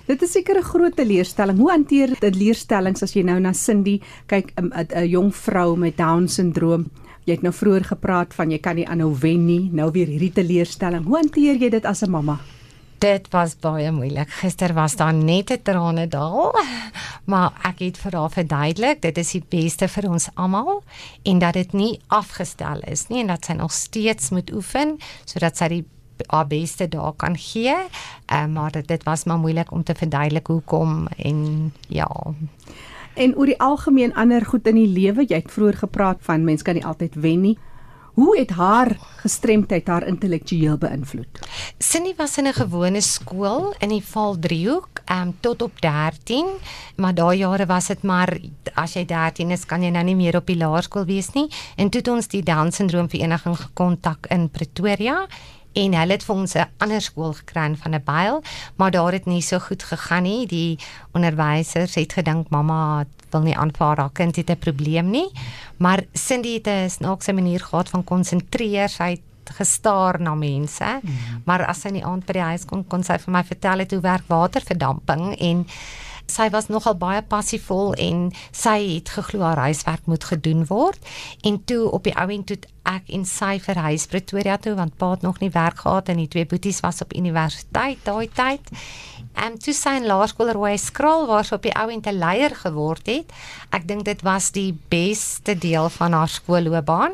Dit 0.06 0.22
is 0.22 0.32
seker 0.32 0.56
'n 0.58 0.62
groot 0.62 0.96
teleurstelling. 0.96 1.58
Hoe 1.58 1.70
hanteer 1.70 2.16
dit 2.20 2.34
leerstellings 2.34 3.02
as 3.02 3.12
jy 3.12 3.22
nou 3.22 3.40
na 3.40 3.52
Cindy 3.52 4.00
kyk, 4.26 4.52
'n 4.56 4.72
'n 4.72 5.08
jong 5.08 5.34
vrou 5.34 5.76
met 5.76 5.96
down 5.96 6.28
syndroom 6.28 6.86
Jy 7.28 7.34
het 7.36 7.42
nou 7.44 7.52
vroeër 7.52 7.84
gepraat 7.90 8.32
van 8.32 8.48
jy 8.54 8.56
kan 8.64 8.78
nie 8.78 8.86
aanhou 8.88 9.10
wen 9.20 9.42
nie, 9.44 9.68
nou 9.76 9.90
weer 9.92 10.08
hierdie 10.08 10.32
teleurstelling. 10.32 11.04
Hoe 11.04 11.18
hanteer 11.18 11.58
jy 11.60 11.68
dit 11.68 11.84
as 11.84 12.02
'n 12.02 12.10
mamma? 12.10 12.38
Dit 12.98 13.28
was 13.30 13.54
baie 13.54 13.92
moeilik. 13.92 14.30
Gister 14.30 14.72
was 14.74 14.96
daar 14.96 15.12
net 15.12 15.50
'n 15.50 15.62
trane 15.62 16.08
daal, 16.08 16.54
maar 17.30 17.52
ek 17.62 17.78
het 17.78 17.98
vir 17.98 18.12
haar 18.16 18.30
verduidelik 18.30 19.02
dit 19.02 19.18
is 19.18 19.32
die 19.32 19.44
beste 19.48 19.88
vir 19.88 20.10
ons 20.10 20.28
almal 20.34 20.82
en 21.22 21.38
dat 21.38 21.54
dit 21.54 21.72
nie 21.72 22.00
afgestel 22.06 22.80
is 22.80 23.08
nie 23.08 23.20
en 23.20 23.26
dat 23.26 23.44
sy 23.44 23.52
nog 23.52 23.72
steeds 23.72 24.30
moet 24.30 24.52
oefen 24.52 24.98
sodat 25.24 25.56
sy 25.56 25.68
die 25.68 25.84
haar 26.26 26.46
beste 26.46 26.88
daar 26.88 27.12
kan 27.16 27.36
gee. 27.36 27.74
Uh, 28.32 28.46
maar 28.46 28.70
dit, 28.70 28.88
dit 28.88 29.02
was 29.02 29.24
maar 29.24 29.38
moeilik 29.38 29.72
om 29.72 29.82
te 29.82 29.94
verduidelik 29.94 30.46
hoekom 30.46 31.06
en 31.16 31.72
ja. 31.88 32.10
En 33.14 33.36
oor 33.36 33.46
die 33.46 33.60
algemeen 33.60 34.14
ander 34.14 34.46
goed 34.46 34.66
in 34.66 34.74
die 34.78 34.86
lewe, 34.86 35.24
jy 35.26 35.40
het 35.40 35.50
vroeër 35.50 35.76
gepraat 35.76 36.18
van 36.20 36.44
mens 36.44 36.62
kan 36.62 36.74
nie 36.78 36.86
altyd 36.86 37.14
wen 37.14 37.40
nie. 37.40 37.58
Hoe 38.18 38.34
het 38.34 38.50
haar 38.50 38.96
gestremdheid 39.22 39.86
haar 39.86 40.06
intellektueel 40.06 40.78
beïnvloed? 40.78 41.38
Cindy 41.78 42.14
was 42.18 42.38
in 42.38 42.46
'n 42.46 42.52
gewone 42.52 43.00
skool 43.00 43.74
in 43.78 43.88
die 43.88 44.02
Valdriehoek, 44.02 45.02
ehm 45.04 45.28
um, 45.28 45.36
tot 45.40 45.62
op 45.62 45.80
13, 45.80 46.46
maar 46.96 47.14
daai 47.14 47.38
jare 47.38 47.66
was 47.66 47.86
dit 47.86 48.02
maar 48.02 48.38
as 48.74 48.92
jy 48.94 49.04
13 49.04 49.50
is, 49.50 49.64
kan 49.64 49.82
jy 49.82 49.90
nou 49.90 50.04
nie 50.04 50.16
meer 50.16 50.36
op 50.36 50.46
die 50.46 50.56
laerskool 50.56 51.04
wees 51.04 51.32
nie. 51.32 51.48
En 51.76 51.90
toe 51.90 52.00
het 52.00 52.08
ons 52.08 52.28
die 52.28 52.42
Down 52.42 52.70
syndroom 52.70 53.08
vereniging 53.08 53.56
gekontak 53.56 54.26
in 54.26 54.50
Pretoria 54.50 55.26
en 55.78 55.94
hulle 55.94 56.16
het 56.16 56.24
vir 56.26 56.34
ons 56.34 56.54
'n 56.54 56.66
ander 56.78 57.00
skool 57.00 57.32
gekry 57.32 57.76
van 57.76 57.94
'n 57.94 58.02
byl, 58.04 58.42
maar 58.76 58.90
daar 58.90 59.12
het 59.12 59.26
nie 59.26 59.42
so 59.42 59.58
goed 59.58 59.82
gegaan 59.82 60.22
nie. 60.22 60.46
Die 60.46 60.78
onderwysers 61.12 61.94
het 61.94 62.12
gedink 62.12 62.50
mamma 62.50 63.04
wil 63.30 63.40
nie 63.40 63.56
aanvaar 63.56 63.96
haar 63.96 64.12
kind 64.12 64.36
het 64.36 64.50
'n 64.50 64.58
probleem 64.58 65.10
nie. 65.10 65.30
Maar 65.76 66.04
Cindy 66.12 66.54
het 66.54 66.66
'n 66.66 66.90
snaakse 66.90 67.32
manier 67.32 67.60
gehad 67.60 67.88
van 67.88 68.04
konsentreer. 68.04 68.88
Sy 68.88 69.10
het 69.10 69.20
gestaar 69.56 70.20
na 70.20 70.34
mense. 70.34 71.00
Mm. 71.02 71.42
Maar 71.44 71.66
as 71.66 71.80
sy 71.80 71.88
in 71.88 71.94
die 71.94 72.04
aand 72.04 72.26
by 72.26 72.32
die 72.32 72.42
huis 72.42 72.64
kom, 72.64 72.86
kon 72.86 73.02
sy 73.02 73.18
vir 73.18 73.32
my 73.32 73.44
vertel 73.44 73.78
het 73.78 73.90
hoe 73.90 74.00
werk 74.00 74.26
waterverdamping 74.26 75.38
en 75.38 75.66
sy 76.28 76.48
was 76.52 76.68
nogal 76.68 76.96
baie 77.00 77.22
passievol 77.24 77.94
en 77.98 78.28
sy 78.52 78.76
het 78.94 79.12
geglo 79.16 79.46
haar 79.46 79.64
huiswerk 79.68 80.06
moet 80.06 80.24
gedoen 80.24 80.66
word. 80.68 81.00
En 81.42 81.64
toe 81.64 81.90
op 81.90 82.04
die 82.04 82.14
ou 82.16 82.28
end 82.32 82.46
toe 82.50 82.58
ek 82.88 83.10
en 83.12 83.24
sy 83.28 83.58
verhuis 83.60 84.06
Pretoria 84.08 84.56
toe 84.56 84.74
want 84.78 84.96
pa 85.00 85.10
het 85.16 85.24
nog 85.26 85.40
nie 85.40 85.52
werk 85.52 85.82
gehad 85.84 86.08
en 86.08 86.20
die 86.22 86.28
twee 86.28 86.48
boeties 86.48 86.80
was 86.84 87.02
op 87.04 87.16
universiteit 87.16 88.04
daai 88.04 88.28
tyd. 88.32 88.72
En 89.38 89.58
toe 89.58 89.74
sy 89.76 89.98
in 90.00 90.08
laerskool 90.08 90.52
rooi 90.56 90.76
skraal 90.80 91.26
waar 91.28 91.44
sy 91.44 91.58
op 91.58 91.66
die 91.66 91.76
ou 91.76 91.88
end 91.92 92.06
'n 92.06 92.18
leier 92.18 92.54
geword 92.54 93.06
het 93.06 93.32
ek 93.70 93.88
dink 93.88 94.04
dit 94.04 94.22
was 94.22 94.50
die 94.50 94.72
beste 94.88 95.54
deel 95.58 95.88
van 95.88 96.12
haar 96.12 96.28
skoolloopbaan. 96.28 97.12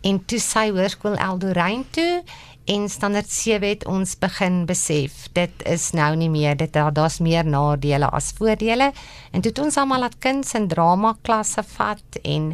En 0.00 0.24
toe 0.24 0.38
sy 0.38 0.68
hoërskool 0.70 1.16
Eldorein 1.18 1.84
toe 1.90 2.22
en 2.68 2.88
standaard 2.88 3.30
7 3.30 3.68
het 3.68 3.84
ons 3.88 4.10
begin 4.20 4.66
besef 4.68 5.28
dit 5.32 5.62
is 5.64 5.86
nou 5.96 6.10
nie 6.20 6.28
meer 6.28 6.56
dit 6.56 6.72
daar's 6.72 7.16
meer 7.24 7.46
nadele 7.48 8.10
as 8.12 8.32
voordele. 8.36 8.90
En 9.32 9.40
toe 9.40 9.52
het 9.52 9.62
ons 9.62 9.78
almal 9.80 10.04
laat 10.04 10.18
kinders 10.20 10.52
in 10.58 10.68
drama 10.68 11.14
klasse 11.22 11.64
vat 11.76 12.20
en 12.22 12.52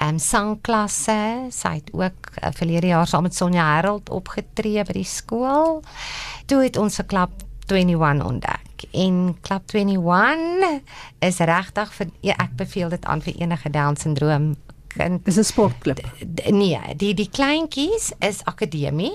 ehm 0.00 0.14
um, 0.14 0.18
sangklasse. 0.18 1.18
Sy 1.52 1.74
het 1.82 1.92
ook 1.92 2.32
uh, 2.40 2.48
verlede 2.56 2.88
jaar 2.94 3.06
saam 3.06 3.28
met 3.28 3.36
Sonja 3.36 3.66
Harold 3.74 4.08
opgetree 4.08 4.84
by 4.84 4.96
die 4.96 5.04
skool. 5.04 5.82
Toe 6.48 6.62
het 6.64 6.76
ons 6.80 6.98
'n 6.98 7.06
klap 7.06 7.30
21 7.66 8.26
ontdek. 8.26 8.88
En 8.92 9.36
klap 9.40 9.72
21 9.72 10.80
is 11.18 11.38
regtig 11.38 11.92
vir 11.94 12.06
ja, 12.20 12.34
ek 12.38 12.56
beveel 12.56 12.88
dit 12.88 13.04
aan 13.04 13.22
vir 13.22 13.34
enige 13.36 13.70
down 13.70 13.96
syndroom 13.96 14.56
kind. 14.88 15.24
Dis 15.24 15.36
'n 15.36 15.44
sportklub 15.44 16.00
nee 16.50 16.80
die 16.96 17.14
die 17.14 17.28
kleintjies 17.28 18.12
is 18.18 18.44
akademie 18.44 19.12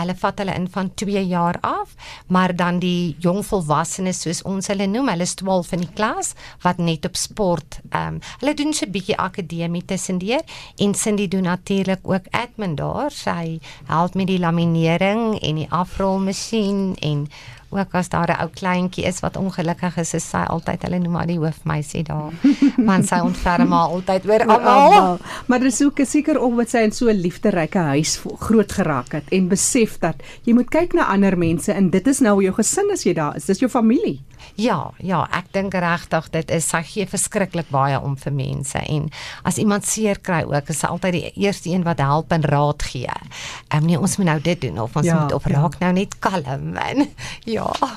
hulle 0.00 0.14
vat 0.18 0.38
hulle 0.38 0.54
in 0.54 0.68
van 0.72 0.90
2 0.94 1.24
jaar 1.26 1.58
af, 1.60 1.94
maar 2.26 2.56
dan 2.56 2.78
die 2.82 3.16
jong 3.20 3.42
volwassenes 3.46 4.22
soos 4.24 4.42
ons 4.48 4.70
hulle 4.72 4.86
noem, 4.86 5.08
hulle 5.12 5.26
is 5.28 5.34
12 5.40 5.72
in 5.76 5.84
die 5.84 5.92
klas 5.94 6.34
wat 6.64 6.78
net 6.78 7.04
op 7.08 7.16
sport, 7.16 7.80
ehm 7.90 8.16
um, 8.16 8.20
hulle 8.40 8.54
doen 8.54 8.72
so 8.72 8.86
'n 8.86 8.92
bietjie 8.92 9.16
akademie 9.16 9.84
tussendeur 9.84 10.42
en 10.76 10.94
Cindy 10.94 11.28
doen 11.28 11.42
natuurlik 11.42 12.00
ook 12.02 12.26
admin 12.30 12.74
daar. 12.74 13.10
Sy 13.10 13.60
help 13.86 14.14
met 14.14 14.26
die 14.26 14.38
laminering 14.38 15.40
en 15.40 15.54
die 15.54 15.70
afrolmasjien 15.70 16.96
en 17.00 17.28
ook 17.72 17.94
as 17.94 18.08
daar 18.08 18.30
'n 18.30 18.40
ou 18.42 18.48
kleintjie 18.48 19.04
is 19.04 19.20
wat 19.20 19.36
ongelukkig 19.36 19.96
is, 19.96 20.14
is 20.14 20.28
sy 20.30 20.44
altyd 20.46 20.82
hulle 20.82 20.98
noem 20.98 21.14
haar 21.14 21.26
die 21.26 21.38
hoofmeisie 21.38 22.04
daar. 22.04 22.32
want 22.90 23.08
sy 23.08 23.20
ontferm 23.20 23.72
haar 23.72 23.88
altyd 23.88 24.26
oor 24.28 24.46
almal. 24.46 25.18
Maar 25.46 25.60
dis 25.60 25.82
ook 25.82 26.00
seker 26.04 26.40
omdat 26.40 26.70
sy 26.70 26.78
in 26.78 26.92
so 26.92 27.08
'n 27.08 27.20
liefderyke 27.20 27.78
huis 27.78 28.20
groot 28.38 28.72
geraak 28.72 29.12
het 29.12 29.28
en 29.30 29.48
besef 29.48 29.98
dat 29.98 30.16
jy 30.44 30.52
moet 30.54 30.70
kyk 30.70 30.92
na 30.92 31.06
ander 31.06 31.38
mense 31.38 31.72
en 31.72 31.90
dit 31.90 32.06
is 32.06 32.20
nou 32.20 32.42
jou 32.42 32.54
gesin 32.54 32.90
as 32.92 33.04
jy 33.04 33.14
daar 33.14 33.36
is. 33.36 33.44
Dis 33.44 33.58
jou 33.58 33.70
familie. 33.70 34.20
Ja, 34.54 34.90
ja, 35.00 35.22
ek 35.32 35.48
dink 35.54 35.74
regtig 35.80 36.28
dit 36.34 36.50
is 36.52 36.66
sy 36.68 36.82
gee 36.84 37.06
verskriklik 37.08 37.70
baie 37.72 37.96
om 38.00 38.16
vir 38.20 38.34
mense 38.36 38.80
en 38.80 39.08
as 39.48 39.58
iemand 39.62 39.86
seer 39.88 40.20
kry 40.20 40.42
ook, 40.48 40.68
is 40.68 40.82
sy 40.82 40.90
altyd 40.92 41.16
die 41.16 41.32
eerste 41.46 41.70
een 41.70 41.86
wat 41.86 42.02
help 42.04 42.32
en 42.36 42.44
raad 42.44 42.84
gee. 42.84 43.08
Ehm 43.08 43.78
um, 43.78 43.86
nee, 43.88 43.98
ons 43.98 44.16
moet 44.18 44.28
nou 44.28 44.38
dit 44.44 44.60
doen 44.66 44.82
of 44.84 44.96
ons 44.96 45.06
ja, 45.06 45.20
moet 45.22 45.32
of 45.32 45.48
ja. 45.48 45.56
raak 45.56 45.78
nou 45.80 45.92
net 45.96 46.18
kalm 46.20 46.76
en 46.76 47.06
ja, 47.56 47.61
Ja. 47.62 47.92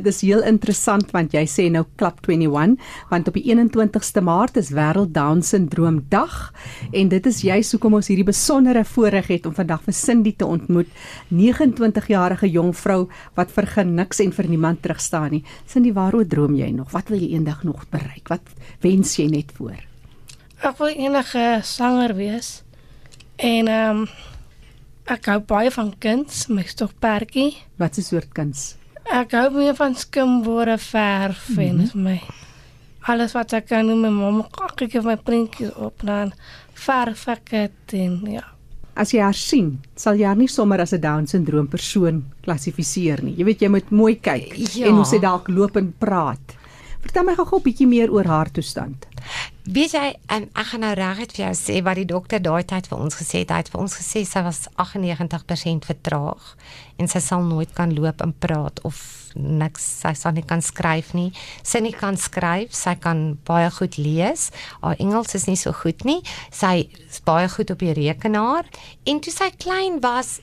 Dis 0.00 0.22
heel 0.24 0.40
interessant 0.48 1.10
want 1.12 1.34
jy 1.36 1.42
sê 1.50 1.66
nou 1.70 1.84
klap 2.00 2.24
21 2.24 2.78
want 3.10 3.28
op 3.28 3.36
die 3.36 3.44
21ste 3.52 4.22
Maart 4.24 4.56
is 4.60 4.72
wêreld 4.74 5.12
down 5.12 5.42
syndroom 5.44 6.00
dag 6.10 6.52
en 6.92 7.12
dit 7.12 7.28
is 7.28 7.42
juist 7.44 7.76
hoekom 7.76 7.98
ons 8.00 8.08
hierdie 8.08 8.26
besondere 8.26 8.84
voorreg 8.88 9.28
het 9.34 9.46
om 9.46 9.54
vandag 9.54 9.84
vir 9.84 9.96
Cindy 9.96 10.32
te 10.38 10.48
ontmoet 10.48 10.88
29 11.28 12.08
jarige 12.08 12.50
jong 12.50 12.72
vrou 12.76 13.06
wat 13.38 13.52
vir 13.52 13.68
geniks 13.76 14.22
en 14.24 14.32
vir 14.32 14.48
niemand 14.48 14.82
terugstaan 14.82 15.30
nie. 15.36 15.44
Cindy 15.68 15.92
waaroor 15.92 16.26
droom 16.26 16.56
jy 16.56 16.72
nog? 16.74 16.90
Wat 16.92 17.12
wil 17.12 17.20
jy 17.20 17.36
eendag 17.36 17.62
nog 17.64 17.86
bereik? 17.92 18.28
Wat 18.32 18.42
wens 18.82 19.16
jy 19.18 19.28
net 19.30 19.52
voor? 19.58 19.78
Ek 20.62 20.78
wil 20.78 20.94
enige 20.94 21.46
sanger 21.66 22.16
wees 22.16 22.62
en 23.36 23.68
ehm 23.68 24.04
um, 24.04 24.06
ek 25.10 25.26
hou 25.26 25.40
baie 25.42 25.70
van 25.74 25.88
kuns 25.98 26.46
my 26.46 26.62
stokperdjie 26.62 27.50
wat 27.76 27.98
'n 27.98 28.06
soort 28.06 28.30
kuns 28.32 28.76
Ek 29.12 29.34
hou 29.36 29.48
meer 29.52 29.74
van 29.76 29.94
skimbore 29.94 30.78
verf 30.78 31.48
mm 31.48 31.54
-hmm. 31.56 31.68
en 31.68 31.80
is 31.80 31.92
my 31.92 32.20
alles 33.10 33.32
wat 33.32 33.52
ek 33.52 33.66
kan 33.66 33.86
doen 33.86 34.00
met 34.00 34.12
mamma 34.12 34.46
kyk 34.76 34.94
ek 34.94 35.04
my 35.04 35.16
prentjies 35.16 35.74
op 35.74 36.00
dan 36.06 36.32
verf 36.72 37.26
ek 37.28 37.50
dit 37.50 37.94
en 37.98 38.20
ja. 38.30 38.44
As 38.94 39.12
jy 39.12 39.20
haar 39.20 39.34
sien, 39.34 39.80
sal 39.96 40.14
jy 40.14 40.26
haar 40.26 40.36
nie 40.36 40.48
sommer 40.48 40.80
as 40.80 40.92
'n 40.92 41.00
down 41.00 41.26
syndroom 41.26 41.68
persoon 41.68 42.24
klassifiseer 42.44 43.22
nie. 43.22 43.34
Jy 43.36 43.44
weet 43.44 43.62
jy 43.62 43.68
moet 43.68 43.90
mooi 43.90 44.14
kyk 44.20 44.56
ja. 44.74 44.86
en 44.86 44.94
hoe 44.94 45.04
sy 45.04 45.18
dalk 45.18 45.48
loop 45.48 45.76
en 45.76 45.94
praat. 45.98 46.56
Vertel 47.00 47.24
my 47.24 47.34
gou-gou 47.34 47.58
'n 47.58 47.62
bietjie 47.62 47.86
meer 47.86 48.10
oor 48.12 48.24
haar 48.24 48.50
toestand. 48.50 49.06
Weet 49.62 49.92
jy, 49.94 50.06
um, 50.34 50.48
ek 50.58 50.70
gaan 50.72 50.82
nou 50.82 50.92
regtig 50.98 51.36
vir 51.36 51.44
jou 51.44 51.52
sê 51.54 51.76
wat 51.86 51.98
die 52.00 52.08
dokter 52.10 52.42
daai 52.42 52.64
tyd 52.66 52.88
vir 52.90 52.98
ons 52.98 53.14
gesê 53.14 53.44
het. 53.44 53.52
Hy 53.54 53.62
het 53.62 53.70
vir 53.70 53.82
ons 53.84 53.94
gesê 53.94 54.24
sy 54.26 54.42
was 54.42 54.64
98% 54.74 55.86
vertraag 55.86 56.48
en 56.98 57.10
sy 57.10 57.22
sal 57.22 57.46
nooit 57.46 57.70
kan 57.76 57.94
loop 57.94 58.24
en 58.24 58.34
praat 58.42 58.82
of 58.88 58.98
niks. 59.38 59.84
Sy 60.02 60.12
sal 60.18 60.34
nie 60.36 60.44
kan 60.46 60.64
skryf 60.64 61.12
nie. 61.14 61.30
Sy 61.62 61.82
nie 61.84 61.94
kan 61.94 62.18
skryf, 62.18 62.74
sy 62.74 62.96
kan 63.00 63.36
baie 63.46 63.70
goed 63.78 63.98
lees. 64.02 64.50
Haar 64.82 64.98
Engels 64.98 65.36
is 65.38 65.46
nie 65.46 65.58
so 65.60 65.72
goed 65.76 66.04
nie. 66.08 66.20
Sy 66.50 66.88
is 67.06 67.22
baie 67.24 67.48
goed 67.52 67.70
op 67.70 67.82
die 67.86 67.94
rekenaar 67.96 68.66
en 69.06 69.22
toe 69.22 69.34
sy 69.34 69.52
klein 69.62 70.02
was, 70.02 70.40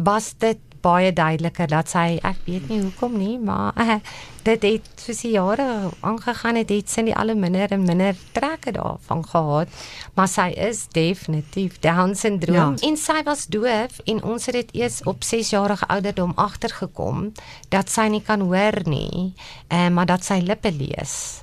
was 0.00 0.32
dit 0.40 0.71
baie 0.82 1.12
duideliker 1.14 1.70
dat 1.70 1.90
sy 1.92 2.18
ek 2.22 2.42
weet 2.46 2.68
nie 2.70 2.80
hoekom 2.82 3.16
nie, 3.18 3.36
maar 3.38 3.76
uh, 3.80 3.98
dit 4.48 4.64
het 4.66 5.04
vir 5.06 5.16
sy 5.16 5.32
jare 5.36 5.66
aangegaan 6.02 6.58
het, 6.58 6.72
het 6.74 6.90
sy 6.90 7.04
nie 7.06 7.14
al 7.16 7.34
minder 7.38 7.70
en 7.74 7.86
minder 7.86 8.18
trekke 8.34 8.74
daarvan 8.74 9.22
gehad, 9.26 9.82
maar 10.18 10.30
sy 10.30 10.48
is 10.68 10.84
definitief 10.94 11.78
Down 11.84 12.16
syndroom. 12.18 12.76
Ja. 12.78 12.88
En 12.88 12.98
sy 12.98 13.20
was 13.26 13.46
doof 13.46 14.00
en 14.04 14.22
ons 14.22 14.50
het 14.50 14.58
dit 14.58 14.74
eers 14.82 15.02
op 15.08 15.22
6 15.26 15.54
jarige 15.54 15.86
ouderdom 15.86 16.34
agtergekom 16.36 17.30
dat 17.70 17.90
sy 17.90 18.08
nie 18.12 18.22
kan 18.26 18.42
hoor 18.46 18.82
nie, 18.84 19.32
uh, 19.70 19.88
maar 19.94 20.10
dat 20.10 20.26
sy 20.26 20.42
lippe 20.42 20.74
lees 20.74 21.42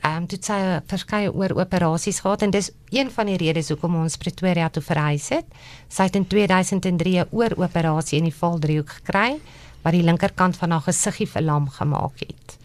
ehm 0.00 0.22
um, 0.22 0.26
dit 0.26 0.44
sy 0.44 0.58
verskeie 0.88 1.32
oor 1.32 1.52
operasies 1.58 2.20
gehad 2.24 2.42
en 2.42 2.50
dis 2.50 2.70
een 2.90 3.10
van 3.10 3.26
die 3.26 3.36
redes 3.36 3.68
hoekom 3.68 3.98
ons 4.00 4.16
Pretoria 4.16 4.68
toe 4.68 4.82
verhuis 4.82 5.28
het. 5.28 5.44
Sy 5.88 6.08
het 6.08 6.16
in 6.16 6.26
2003 6.26 7.18
'n 7.20 7.28
oor 7.30 7.52
operasie 7.56 8.18
in 8.18 8.24
die 8.24 8.38
valdriehoek 8.38 8.90
gekry 8.90 9.40
wat 9.82 9.92
die 9.92 10.02
linkerkant 10.02 10.56
van 10.56 10.70
haar 10.70 10.80
gesiggie 10.80 11.28
verlam 11.28 11.68
gemaak 11.68 12.20
het. 12.20 12.58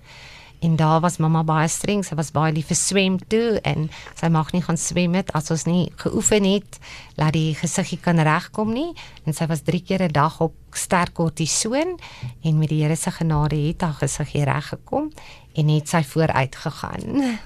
En 0.65 0.75
daar 0.75 0.99
was 0.99 1.17
mamma 1.21 1.43
baie 1.45 1.67
streng, 1.69 2.01
sy 2.01 2.15
was 2.17 2.31
baie 2.33 2.53
lief 2.55 2.71
vir 2.71 2.77
swem 2.79 3.17
toe 3.29 3.59
en 3.69 3.85
sy 4.17 4.29
mag 4.33 4.49
nie 4.55 4.63
gaan 4.65 4.79
swem 4.81 5.13
met 5.13 5.29
as 5.37 5.51
ons 5.53 5.67
nie 5.69 5.83
geoefen 6.01 6.47
het 6.49 6.79
dat 7.19 7.35
die 7.35 7.53
gesiggie 7.59 7.99
kan 8.01 8.17
regkom 8.17 8.71
nie 8.73 8.95
en 9.27 9.37
sy 9.37 9.45
was 9.51 9.61
3 9.67 9.81
keer 9.85 10.03
'n 10.07 10.15
dag 10.15 10.39
op 10.41 10.55
sterk 10.73 11.13
kortison 11.13 11.99
en 12.41 12.57
met 12.57 12.69
die 12.69 12.81
Here 12.81 12.95
se 12.95 13.11
genade 13.11 13.55
het 13.55 13.81
haar 13.81 13.93
gesiggie 13.93 14.43
reggekom 14.43 15.11
en 15.53 15.67
het 15.69 15.87
sy 15.89 16.03
vooruit 16.03 16.55
gegaan. 16.55 17.37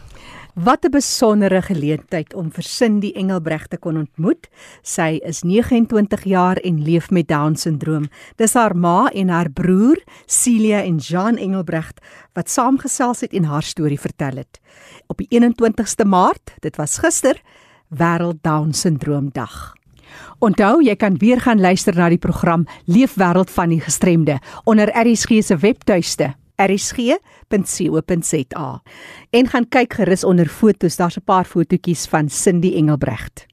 Wat 0.53 0.85
'n 0.85 0.89
besondere 0.89 1.61
geleentheid 1.61 2.33
om 2.33 2.51
vir 2.51 2.63
Cindy 2.63 3.11
Engelbreg 3.15 3.67
te 3.67 3.77
kon 3.77 3.97
ontmoet. 3.97 4.49
Sy 4.81 5.19
is 5.23 5.43
29 5.43 6.23
jaar 6.23 6.57
en 6.57 6.83
leef 6.83 7.09
met 7.09 7.27
Down-sindroom. 7.27 8.09
Dis 8.35 8.53
haar 8.53 8.75
ma 8.75 9.09
en 9.13 9.29
haar 9.29 9.49
broer, 9.49 10.03
Celia 10.25 10.83
en 10.83 10.97
Jean 10.97 11.37
Engelbreg, 11.37 11.91
wat 12.33 12.49
saamgesels 12.49 13.21
het 13.21 13.33
en 13.33 13.43
haar 13.43 13.63
storie 13.63 13.99
vertel 13.99 14.35
het. 14.35 14.59
Op 15.07 15.17
die 15.17 15.27
21ste 15.29 16.05
Maart, 16.05 16.53
dit 16.59 16.75
was 16.75 16.97
gister, 16.97 17.41
Wêreld 17.89 18.41
Down-sindroom 18.41 19.29
Dag. 19.31 19.75
Onthou, 20.39 20.83
jy 20.83 20.95
kan 20.95 21.17
weer 21.17 21.39
gaan 21.39 21.61
luister 21.61 21.95
na 21.95 22.09
die 22.09 22.17
program 22.17 22.65
Leefwêreld 22.85 23.49
van 23.49 23.69
die 23.69 23.81
Gestremde 23.81 24.39
onder 24.63 24.89
RSG 24.93 25.43
se 25.43 25.57
webtuiste 25.57 26.35
rsg.co.za. 26.67 27.21
En 29.29 29.47
gaan 29.47 29.67
kyk 29.67 29.93
gerus 29.93 30.23
onder 30.23 30.47
fotos, 30.47 30.95
daar's 30.95 31.17
'n 31.17 31.23
paar 31.23 31.45
fotootjies 31.45 32.05
van 32.07 32.29
Cindy 32.29 32.73
Engelbrecht. 32.75 33.47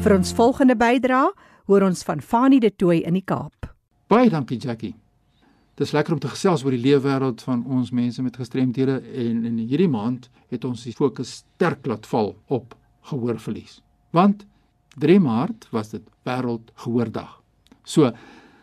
Vir 0.00 0.14
ons 0.16 0.32
volgende 0.32 0.76
bydrae 0.76 1.32
hoor 1.68 1.82
ons 1.82 2.02
van 2.02 2.20
Fanie 2.20 2.60
de 2.60 2.70
Tooy 2.76 3.02
in 3.04 3.18
die 3.18 3.24
Kaap. 3.24 3.66
Baie 4.08 4.30
dankie 4.30 4.56
Jackie. 4.58 4.94
Dis 5.80 5.92
lekker 5.92 6.12
om 6.12 6.18
te 6.20 6.28
gesels 6.28 6.64
oor 6.64 6.74
die 6.74 6.80
leefwêreld 6.80 7.42
van 7.44 7.60
ons 7.64 7.92
mense 7.92 8.22
met 8.22 8.36
gestremthede 8.36 8.98
en 9.00 9.44
in 9.44 9.58
hierdie 9.58 9.88
maand 9.88 10.30
het 10.48 10.64
ons 10.64 10.82
die 10.84 10.92
fokus 10.96 11.34
sterk 11.42 11.86
laat 11.86 12.08
val 12.10 12.34
op 12.48 12.74
gehoorverlies. 13.12 13.82
Want 14.10 14.46
3 14.98 15.20
Maart 15.20 15.68
was 15.70 15.90
dit 15.90 16.02
wêreld 16.26 16.70
gehoordag. 16.74 17.42
So 17.84 18.10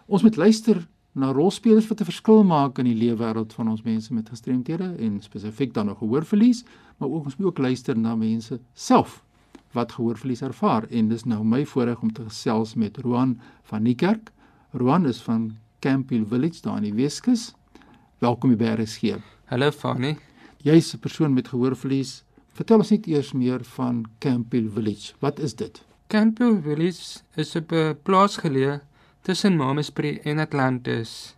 ons 0.07 0.23
moet 0.23 0.35
luister 0.35 0.87
na 1.17 1.31
rolspelers 1.31 1.87
wat 1.87 2.01
'n 2.01 2.09
verskil 2.11 2.43
maak 2.43 2.79
in 2.79 2.85
die 2.85 2.95
leefwêreld 2.95 3.53
van 3.53 3.67
ons 3.67 3.81
mense 3.81 4.13
met 4.13 4.29
gestremthede 4.29 4.95
en 4.99 5.21
spesifiek 5.21 5.73
dan 5.73 5.85
nog 5.85 5.97
gehoorverlies, 5.97 6.63
maar 6.97 7.09
ook 7.09 7.25
ons 7.25 7.35
moet 7.37 7.47
ook 7.47 7.57
luister 7.57 7.97
na 7.97 8.15
mense 8.15 8.59
self 8.73 9.23
wat 9.71 9.91
gehoorverlies 9.91 10.41
ervaar 10.41 10.83
en 10.89 11.09
dis 11.09 11.23
nou 11.23 11.43
my 11.43 11.65
voorreg 11.65 12.01
om 12.01 12.13
te 12.13 12.23
gesels 12.23 12.75
met 12.75 12.97
Roan 12.97 13.39
van 13.63 13.83
Niekerk. 13.83 14.31
Roan 14.71 15.05
is 15.05 15.21
van 15.21 15.57
Campbell 15.79 16.25
Village 16.25 16.61
daar 16.61 16.77
in 16.77 16.83
die 16.83 16.93
Weskus. 16.93 17.53
Welkom 18.19 18.55
by 18.57 18.75
RSG. 18.75 19.17
Hallo 19.45 19.71
Fanny. 19.71 20.17
Jy's 20.63 20.93
'n 20.93 20.99
persoon 20.99 21.33
met 21.33 21.47
gehoorverlies. 21.47 22.23
Vertel 22.53 22.77
ons 22.77 22.89
net 22.89 23.07
eers 23.07 23.31
meer 23.33 23.63
van 23.63 24.05
Campbell 24.19 24.69
Village. 24.69 25.13
Wat 25.19 25.39
is 25.39 25.55
dit? 25.55 25.86
Campbell 26.07 26.61
Village 26.63 27.19
is 27.35 27.55
op 27.55 27.71
'n 27.71 27.97
plaas 28.03 28.37
geleë 28.37 28.79
tussen 29.21 29.55
Mamasbury 29.55 30.19
en 30.23 30.39
Atlantis. 30.39 31.35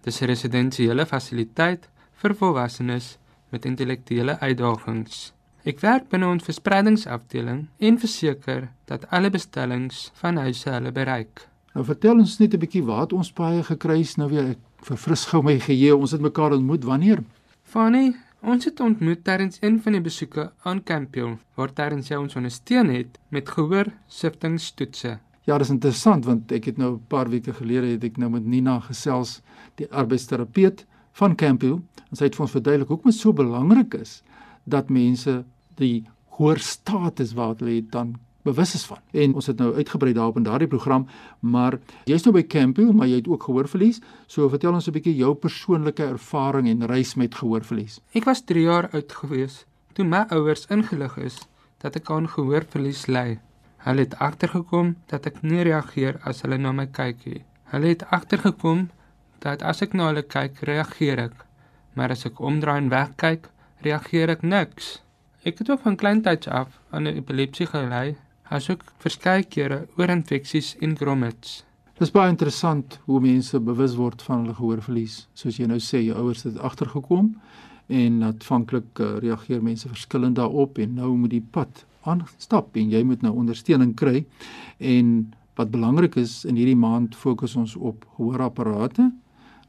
Dit 0.00 0.12
is 0.12 0.20
'n 0.20 0.24
residensiële 0.24 1.06
fasiliteit 1.06 1.88
vir 2.12 2.34
volwassenes 2.34 3.18
met 3.48 3.64
intellektuele 3.64 4.38
uitdagings. 4.38 5.32
Ek 5.64 5.80
werk 5.80 6.08
binne 6.08 6.26
ons 6.26 6.44
verspreidingsafdeling 6.44 7.68
en 7.78 7.98
verseker 7.98 8.68
dat 8.84 9.10
alle 9.10 9.30
bestellings 9.30 10.10
van 10.14 10.36
huise 10.36 10.70
hulle 10.70 10.92
bereik. 10.92 11.48
Nou 11.74 11.84
vertel 11.84 12.18
ons 12.18 12.38
net 12.38 12.54
'n 12.54 12.58
bietjie 12.58 12.84
waar 12.84 13.00
het 13.00 13.12
ons 13.12 13.32
paai 13.32 13.62
gekry 13.62 14.00
is 14.00 14.16
nou 14.16 14.28
weer 14.28 14.50
ek 14.50 14.58
verfris 14.82 15.24
gou 15.24 15.42
my 15.42 15.58
geheue. 15.60 15.96
Ons 15.96 16.10
het 16.10 16.20
mekaar 16.20 16.52
ontmoet 16.52 16.84
wanneer? 16.84 17.24
Fanny, 17.62 18.14
ons 18.46 18.64
het 18.64 18.80
ontmoet 18.80 19.24
tydens 19.26 19.58
een 19.60 19.80
van 19.82 19.96
die 19.96 20.02
besoeke 20.02 20.50
aan 20.62 20.82
Campbell 20.86 21.36
waar 21.58 21.72
tydens 21.74 22.10
jy 22.12 22.18
ons 22.20 22.36
ondersteun 22.38 22.92
het 22.94 23.18
met 23.34 23.48
gehoor 23.50 23.90
siftingstoetse. 24.06 25.16
Ja, 25.46 25.58
dis 25.58 25.72
interessant 25.74 26.26
want 26.26 26.52
ek 26.54 26.68
het 26.70 26.78
nou 26.78 26.92
'n 26.94 27.06
paar 27.08 27.28
weke 27.30 27.52
gelede 27.52 27.94
het 27.94 28.04
ek 28.04 28.16
nou 28.16 28.30
met 28.30 28.46
Nina 28.46 28.80
gesels, 28.80 29.42
die 29.74 29.90
arbeidsterapeut 29.90 30.86
van 31.12 31.34
Campbell 31.34 31.80
en 32.10 32.16
sy 32.16 32.24
het 32.24 32.36
vir 32.36 32.42
ons 32.42 32.56
verduidelik 32.56 32.88
hoekom 32.88 33.10
dit 33.10 33.20
so 33.20 33.32
belangrik 33.32 33.94
is 33.94 34.22
dat 34.64 34.90
mense 34.90 35.44
die 35.74 36.06
hoër 36.38 36.58
status 36.58 37.34
wat 37.34 37.60
hulle 37.60 37.82
dan 37.90 38.14
bewus 38.46 38.74
is 38.78 38.86
van. 38.88 39.02
En 39.12 39.34
ons 39.34 39.50
het 39.50 39.58
nou 39.58 39.74
uitgebrei 39.74 40.14
daarop 40.16 40.40
in 40.40 40.46
daardie 40.46 40.70
program, 40.70 41.06
maar 41.40 41.78
jy's 42.06 42.24
nou 42.24 42.34
by 42.36 42.46
Campbell, 42.46 42.92
maar 42.94 43.10
jy 43.10 43.20
het 43.20 43.30
ook 43.30 43.48
gehoorverlies. 43.50 44.00
So 44.26 44.48
vertel 44.48 44.74
ons 44.78 44.88
'n 44.88 44.96
bietjie 44.96 45.16
jou 45.16 45.34
persoonlike 45.34 46.04
ervaring 46.04 46.68
en 46.68 46.86
reis 46.86 47.14
met 47.14 47.34
gehoorverlies. 47.34 48.00
Ek 48.14 48.24
was 48.24 48.44
3 48.44 48.62
jaar 48.62 48.88
oud 48.92 49.12
gewees 49.12 49.64
toe 49.96 50.04
my 50.04 50.26
ouers 50.36 50.66
ingelig 50.74 51.14
is 51.24 51.36
dat 51.80 51.94
ek 51.96 52.10
aan 52.12 52.26
gehoorverlies 52.28 53.06
ly. 53.08 53.38
Hulle 53.86 54.04
het 54.04 54.16
agtergekom 54.26 54.92
dat 55.12 55.28
ek 55.30 55.40
nie 55.42 55.62
reageer 55.64 56.18
as 56.28 56.42
hulle 56.44 56.58
na 56.60 56.72
my 56.76 56.84
kyk 56.98 57.22
nie. 57.24 57.42
Hulle 57.72 57.94
het 57.94 58.04
agtergekom 58.12 58.88
dat 59.44 59.64
as 59.64 59.80
ek 59.86 59.96
na 59.96 60.10
hulle 60.10 60.24
kyk, 60.26 60.60
reageer 60.68 61.22
ek, 61.28 61.36
maar 61.96 62.12
as 62.12 62.26
ek 62.28 62.42
omdraai 62.50 62.76
en 62.82 62.92
wegkyk, 62.92 63.48
reageer 63.86 64.34
ek 64.36 64.44
niks. 64.44 64.98
Ek 65.48 65.62
het 65.62 65.70
ook 65.70 65.84
van 65.86 65.96
kleintyd 65.96 66.48
af 66.50 66.76
aan 66.90 67.08
epilepsie 67.08 67.68
gely, 67.70 68.16
asook 68.50 68.84
verskeie 69.02 69.44
kere 69.50 69.86
oorinfeksies 69.98 70.74
en 70.84 70.96
grommets. 70.96 71.62
Dis 71.96 72.12
baie 72.12 72.28
interessant 72.28 72.98
hoe 73.06 73.20
mense 73.24 73.58
bewus 73.64 73.96
word 73.96 74.22
van 74.26 74.44
hulle 74.44 74.54
gehoorverlies. 74.58 75.24
Soos 75.34 75.56
jy 75.56 75.66
nou 75.70 75.78
sê, 75.80 76.02
jou 76.04 76.16
ouers 76.20 76.44
het 76.44 76.58
agtergekom 76.60 77.32
en 77.86 78.18
aanvanklik 78.26 79.00
uh, 79.00 79.16
reageer 79.22 79.62
mense 79.64 79.88
verskillend 79.88 80.36
daarop 80.36 80.78
en 80.82 80.96
nou 80.98 81.14
moet 81.16 81.32
die 81.32 81.40
pad 81.40 81.84
aanstap 82.06 82.76
en 82.76 82.90
jy 82.92 83.02
moet 83.06 83.24
nou 83.24 83.32
ondersteuning 83.40 83.94
kry. 83.98 84.24
En 84.78 85.32
wat 85.56 85.72
belangrik 85.72 86.18
is 86.20 86.44
in 86.44 86.58
hierdie 86.60 86.76
maand 86.76 87.16
fokus 87.16 87.56
ons 87.56 87.74
op 87.76 88.04
gehoorapparate. 88.18 89.08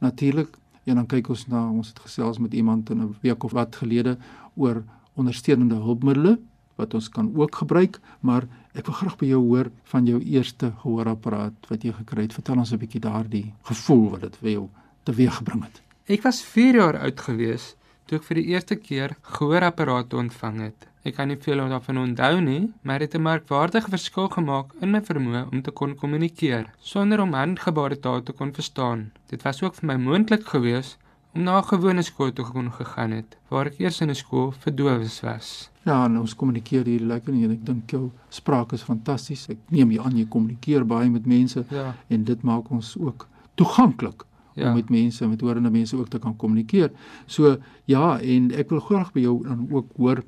Natuurlik, 0.03 0.51
en 0.83 0.99
dan 0.99 1.07
kyk 1.07 1.31
ons 1.31 1.47
na 1.47 1.63
ons 1.69 1.87
het 1.93 2.03
gesels 2.03 2.41
met 2.43 2.53
iemand 2.53 2.89
in 2.91 3.01
'n 3.01 3.15
week 3.21 3.43
of 3.43 3.51
wat 3.51 3.75
gelede 3.75 4.17
oor 4.55 4.83
ondersteunende 5.15 5.75
hulpmiddels 5.75 6.37
wat 6.77 6.93
ons 6.93 7.09
kan 7.09 7.31
ook 7.35 7.55
gebruik, 7.55 7.99
maar 8.21 8.47
ek 8.77 8.85
wil 8.85 8.95
graag 8.95 9.17
by 9.17 9.29
jou 9.31 9.41
hoor 9.43 9.71
van 9.91 10.05
jou 10.05 10.19
eerste 10.21 10.71
gehoorapparaat 10.83 11.69
wat 11.71 11.83
jy 11.83 11.93
gekry 11.97 12.27
het. 12.27 12.33
Vertel 12.37 12.57
ons 12.57 12.71
'n 12.73 12.77
bietjie 12.77 13.01
daardie 13.01 13.53
gevoel 13.63 14.09
wat 14.09 14.21
dit 14.21 14.37
vir 14.37 14.51
jou 14.51 14.69
teweeggebring 15.03 15.63
het. 15.63 15.81
Ek 16.07 16.23
was 16.23 16.41
4 16.41 16.75
jaar 16.75 16.97
oud 16.99 17.19
gewees 17.19 17.75
toe 18.07 18.17
ek 18.17 18.23
vir 18.23 18.35
die 18.35 18.49
eerste 18.53 18.75
keer 18.75 19.17
gehoorapparate 19.21 20.15
ontvang 20.15 20.59
het. 20.61 20.87
Ek 21.07 21.15
kan 21.15 21.27
nie 21.27 21.39
veel 21.39 21.61
daarvan 21.71 21.97
onthou 21.97 22.41
nie, 22.41 22.73
maar 22.83 22.99
dit 22.99 23.13
het 23.13 23.19
'n 23.19 23.23
merkwaardige 23.23 23.89
verskil 23.89 24.27
gemaak 24.27 24.73
in 24.81 24.91
my 24.91 25.01
vermoë 25.01 25.51
om 25.51 25.61
te 25.61 25.71
kon 25.71 25.95
kommunikeer 25.95 26.65
sonder 26.79 27.21
om 27.21 27.33
handgebaretaal 27.33 28.23
te 28.23 28.33
kon 28.33 28.53
verstaan. 28.53 29.11
Dit 29.29 29.43
was 29.43 29.61
ook 29.63 29.75
vir 29.75 29.87
my 29.87 29.95
moontlik 29.95 30.45
geweest 30.47 30.97
om 31.35 31.43
na 31.43 31.59
'n 31.59 31.63
gewone 31.63 32.01
skool 32.01 32.31
toe 32.33 32.45
kon 32.45 32.71
gegaan 32.71 33.11
het 33.11 33.37
waar 33.49 33.65
ek 33.67 33.79
eers 33.79 34.01
in 34.01 34.09
'n 34.09 34.15
skool 34.15 34.51
vir 34.51 34.75
dowes 34.75 35.21
was. 35.21 35.69
Ja, 35.85 36.05
en 36.05 36.17
ons 36.19 36.35
kommunikeer 36.35 36.85
hier 36.85 36.99
lekker 37.01 37.33
en 37.33 37.51
ek 37.51 37.65
dink 37.65 37.89
jou 37.91 38.11
spraak 38.29 38.71
is 38.73 38.81
fantasties. 38.81 39.49
Ek 39.49 39.57
neem 39.69 39.91
jy 39.91 39.99
aan 39.99 40.17
jy 40.17 40.25
kommunikeer 40.25 40.85
baie 40.85 41.09
met 41.09 41.25
mense 41.25 41.65
Ja. 41.71 41.95
en 42.09 42.23
dit 42.23 42.41
maak 42.43 42.69
ons 42.71 42.97
ook 42.99 43.27
toeganklik 43.55 44.23
Ja. 44.55 44.69
om 44.69 44.73
met 44.75 44.89
mense, 44.89 45.27
met 45.27 45.41
horende 45.41 45.69
mense 45.69 45.95
ook 45.97 46.09
te 46.09 46.19
kan 46.19 46.35
kommunikeer. 46.35 46.91
So 47.25 47.57
ja, 47.85 48.19
en 48.19 48.51
ek 48.51 48.69
wil 48.69 48.79
graag 48.79 49.11
by 49.13 49.19
jou 49.21 49.43
dan 49.43 49.67
ook 49.71 49.85
hoor 49.97 50.23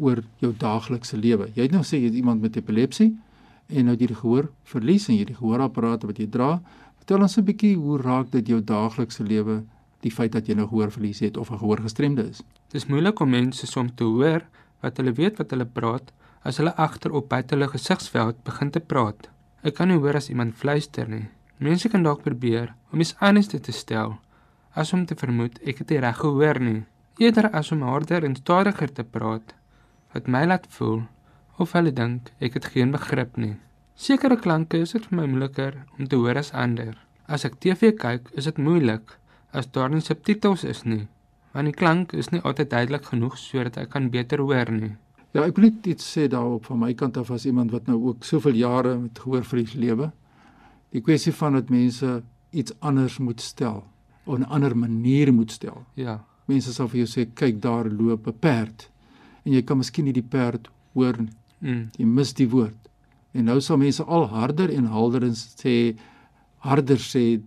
oor 0.00 0.22
jou 0.40 0.52
daaglikse 0.56 1.16
lewe. 1.16 1.48
Jy 1.54 1.62
het 1.62 1.70
nou 1.72 1.82
sê 1.82 1.98
jy 1.98 2.04
het 2.04 2.14
iemand 2.14 2.40
met 2.40 2.56
epilepsie 2.56 3.16
en 3.68 3.84
nou 3.84 3.96
jy 3.96 4.06
die 4.06 4.16
gehoor 4.16 4.50
verlies 4.64 5.08
en 5.08 5.16
jy 5.16 5.24
die 5.24 5.34
gehoorapparate 5.34 6.06
wat 6.06 6.16
jy 6.18 6.26
dra. 6.26 6.60
Vertel 6.98 7.20
ons 7.22 7.36
'n 7.38 7.44
bietjie 7.44 7.76
hoe 7.76 7.98
raak 7.98 8.30
dit 8.30 8.46
jou 8.48 8.60
daaglikse 8.64 9.22
lewe 9.22 9.62
die 10.04 10.12
feit 10.12 10.34
dat 10.36 10.48
jy 10.48 10.56
nou 10.58 10.66
gehoor 10.68 10.92
verlies 10.92 11.22
het 11.24 11.36
of 11.40 11.50
'n 11.50 11.58
gehoorgestremde 11.58 12.28
is? 12.30 12.42
Dit 12.68 12.82
is 12.82 12.86
moeilik 12.86 13.20
om 13.20 13.30
mense 13.30 13.66
soms 13.66 13.92
te 13.96 14.04
hoor 14.04 14.42
wat 14.80 14.96
hulle 14.96 15.12
weet 15.12 15.38
wat 15.38 15.50
hulle 15.50 15.66
praat 15.66 16.12
as 16.42 16.56
hulle 16.60 16.76
agterop 16.76 17.28
buite 17.28 17.54
hulle 17.54 17.68
gesigsveld 17.68 18.44
begin 18.44 18.70
te 18.70 18.80
praat. 18.80 19.30
Ek 19.62 19.74
kan 19.74 19.88
nie 19.88 19.98
hoor 19.98 20.16
as 20.16 20.28
iemand 20.28 20.54
fluister 20.54 21.08
nie. 21.08 21.28
Mense 21.58 21.88
kan 21.88 22.02
dalk 22.02 22.22
probeer 22.22 22.74
om 22.92 23.00
iets 23.00 23.16
anders 23.20 23.48
te 23.48 23.72
stel 23.72 24.18
as 24.74 24.92
om 24.92 25.06
te 25.06 25.14
vermoed 25.14 25.58
ek 25.62 25.78
het 25.78 25.90
nie 25.90 26.00
reg 26.02 26.16
gehoor 26.18 26.58
nie, 26.60 26.80
eerder 27.22 27.50
as 27.54 27.70
om 27.72 27.82
harder 27.86 28.24
en 28.26 28.34
stadiger 28.34 28.90
te 28.92 29.04
praat 29.04 29.54
wat 30.14 30.26
my 30.26 30.44
laat 30.46 30.66
voel 30.76 31.04
of 31.62 31.74
hulle 31.78 31.92
dink 31.94 32.32
ek 32.42 32.58
het 32.58 32.66
geen 32.74 32.90
begrip 32.94 33.36
nie. 33.38 33.54
Sekere 33.94 34.36
klanke 34.36 34.80
is 34.82 34.92
dit 34.96 35.04
vir 35.06 35.18
my 35.20 35.26
moeiliker 35.30 35.76
om 35.98 36.08
te 36.10 36.18
hoor 36.18 36.38
as 36.40 36.50
ander. 36.52 36.96
As 37.30 37.46
ek 37.46 37.60
TV 37.62 37.92
kyk, 37.94 38.26
is 38.34 38.48
dit 38.50 38.58
moeilik 38.58 39.14
as 39.54 39.66
daar 39.72 39.90
nie 39.90 40.00
subtitels 40.00 40.64
is 40.64 40.82
nie, 40.84 41.06
want 41.54 41.66
die 41.70 41.72
klank 41.76 42.12
is 42.12 42.30
nie 42.32 42.40
altyd 42.42 42.70
duidelik 42.70 43.04
genoeg 43.04 43.38
sodat 43.38 43.76
ek 43.76 43.90
kan 43.90 44.10
beter 44.10 44.38
hoor 44.42 44.70
nie. 44.72 44.92
Ja, 45.34 45.42
ek 45.46 45.56
wil 45.56 45.64
net 45.70 45.86
iets 45.86 46.06
sê 46.16 46.28
daarop 46.30 46.64
van 46.66 46.78
my 46.78 46.92
kant 46.94 47.16
af 47.16 47.30
as 47.30 47.46
iemand 47.46 47.70
wat 47.74 47.86
nou 47.86 47.98
ook 48.08 48.24
soveel 48.24 48.54
jare 48.54 48.96
met 48.98 49.18
gehoorverlies 49.18 49.74
lewe. 49.74 50.12
Die 50.94 51.00
kwessie 51.02 51.32
van 51.32 51.52
dat 51.58 51.70
mense 51.70 52.22
iets 52.52 52.72
anders 52.80 53.18
moet 53.18 53.40
stel, 53.40 53.84
op 54.26 54.38
'n 54.38 54.44
ander 54.44 54.76
manier 54.76 55.32
moet 55.32 55.50
stel. 55.50 55.84
Ja, 55.94 56.24
Mense 56.46 56.72
sal 56.72 56.88
vir 56.88 56.98
jou 56.98 57.06
sê 57.06 57.24
kyk 57.34 57.60
daar 57.62 57.88
loop 57.90 58.26
'n 58.28 58.38
perd 58.38 58.90
en 59.46 59.52
jy 59.52 59.62
kan 59.62 59.78
miskien 59.78 60.04
nie 60.04 60.12
die 60.12 60.22
perd 60.22 60.68
hoor 60.94 61.16
nie. 61.18 61.32
mm, 61.60 61.90
Jy 61.98 62.04
mis 62.06 62.32
die 62.34 62.48
woord. 62.48 62.88
En 63.34 63.44
nou 63.44 63.60
sal 63.60 63.76
mense 63.76 64.02
al 64.04 64.26
harder 64.28 64.70
en 64.70 64.84
harder 64.84 65.22
en 65.24 65.32
sê 65.34 65.96
harder 66.58 66.96
sê 66.98 67.40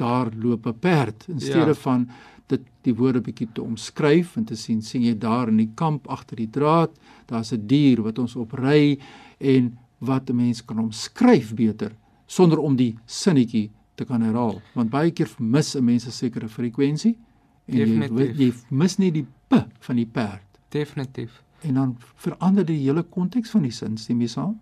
daar 0.00 0.30
loop 0.34 0.66
'n 0.66 0.78
perd 0.80 1.26
in 1.28 1.40
steede 1.40 1.74
Ja. 1.74 1.82
van 1.86 2.08
dit 2.46 2.60
die 2.82 2.94
woorde 2.94 3.20
bietjie 3.20 3.48
te 3.52 3.62
omskryf 3.62 4.36
en 4.36 4.44
te 4.44 4.56
sien 4.56 4.82
sien 4.82 5.02
jy 5.02 5.14
daar 5.18 5.48
in 5.48 5.56
die 5.56 5.70
kamp 5.74 6.08
agter 6.08 6.36
die 6.36 6.50
draad 6.50 6.90
daar's 7.26 7.52
'n 7.52 7.66
dier 7.66 8.02
wat 8.02 8.18
ons 8.18 8.36
opry 8.36 8.98
en 9.38 9.78
wat 9.98 10.30
'n 10.30 10.36
mens 10.36 10.64
kan 10.64 10.78
omskryf 10.78 11.54
beter 11.54 11.92
sonder 12.26 12.58
om 12.58 12.76
die 12.76 12.96
sinnetjie 13.06 13.70
te 13.94 14.04
kan 14.04 14.22
herhaal 14.22 14.60
want 14.74 14.90
baie 14.90 15.10
keer 15.10 15.28
mis 15.38 15.74
'n 15.76 15.84
mens 15.84 16.06
'n 16.06 16.10
sekere 16.10 16.48
frekwensie 16.48 17.16
en 17.68 17.76
jy, 17.78 17.84
Definitief. 17.84 18.38
jy 18.38 18.52
mis 18.76 18.96
net 18.98 19.14
die 19.14 19.26
p 19.48 19.54
van 19.80 19.96
die 19.96 20.06
perd 20.06 20.42
Definitief. 20.70 21.42
en 21.62 21.74
dan 21.74 21.96
verander 22.16 22.64
die 22.64 22.78
hele 22.78 23.02
konteks 23.02 23.50
van 23.50 23.62
die 23.62 23.70
sin 23.72 23.96
stem 23.96 24.20
jy 24.20 24.26
saam 24.28 24.58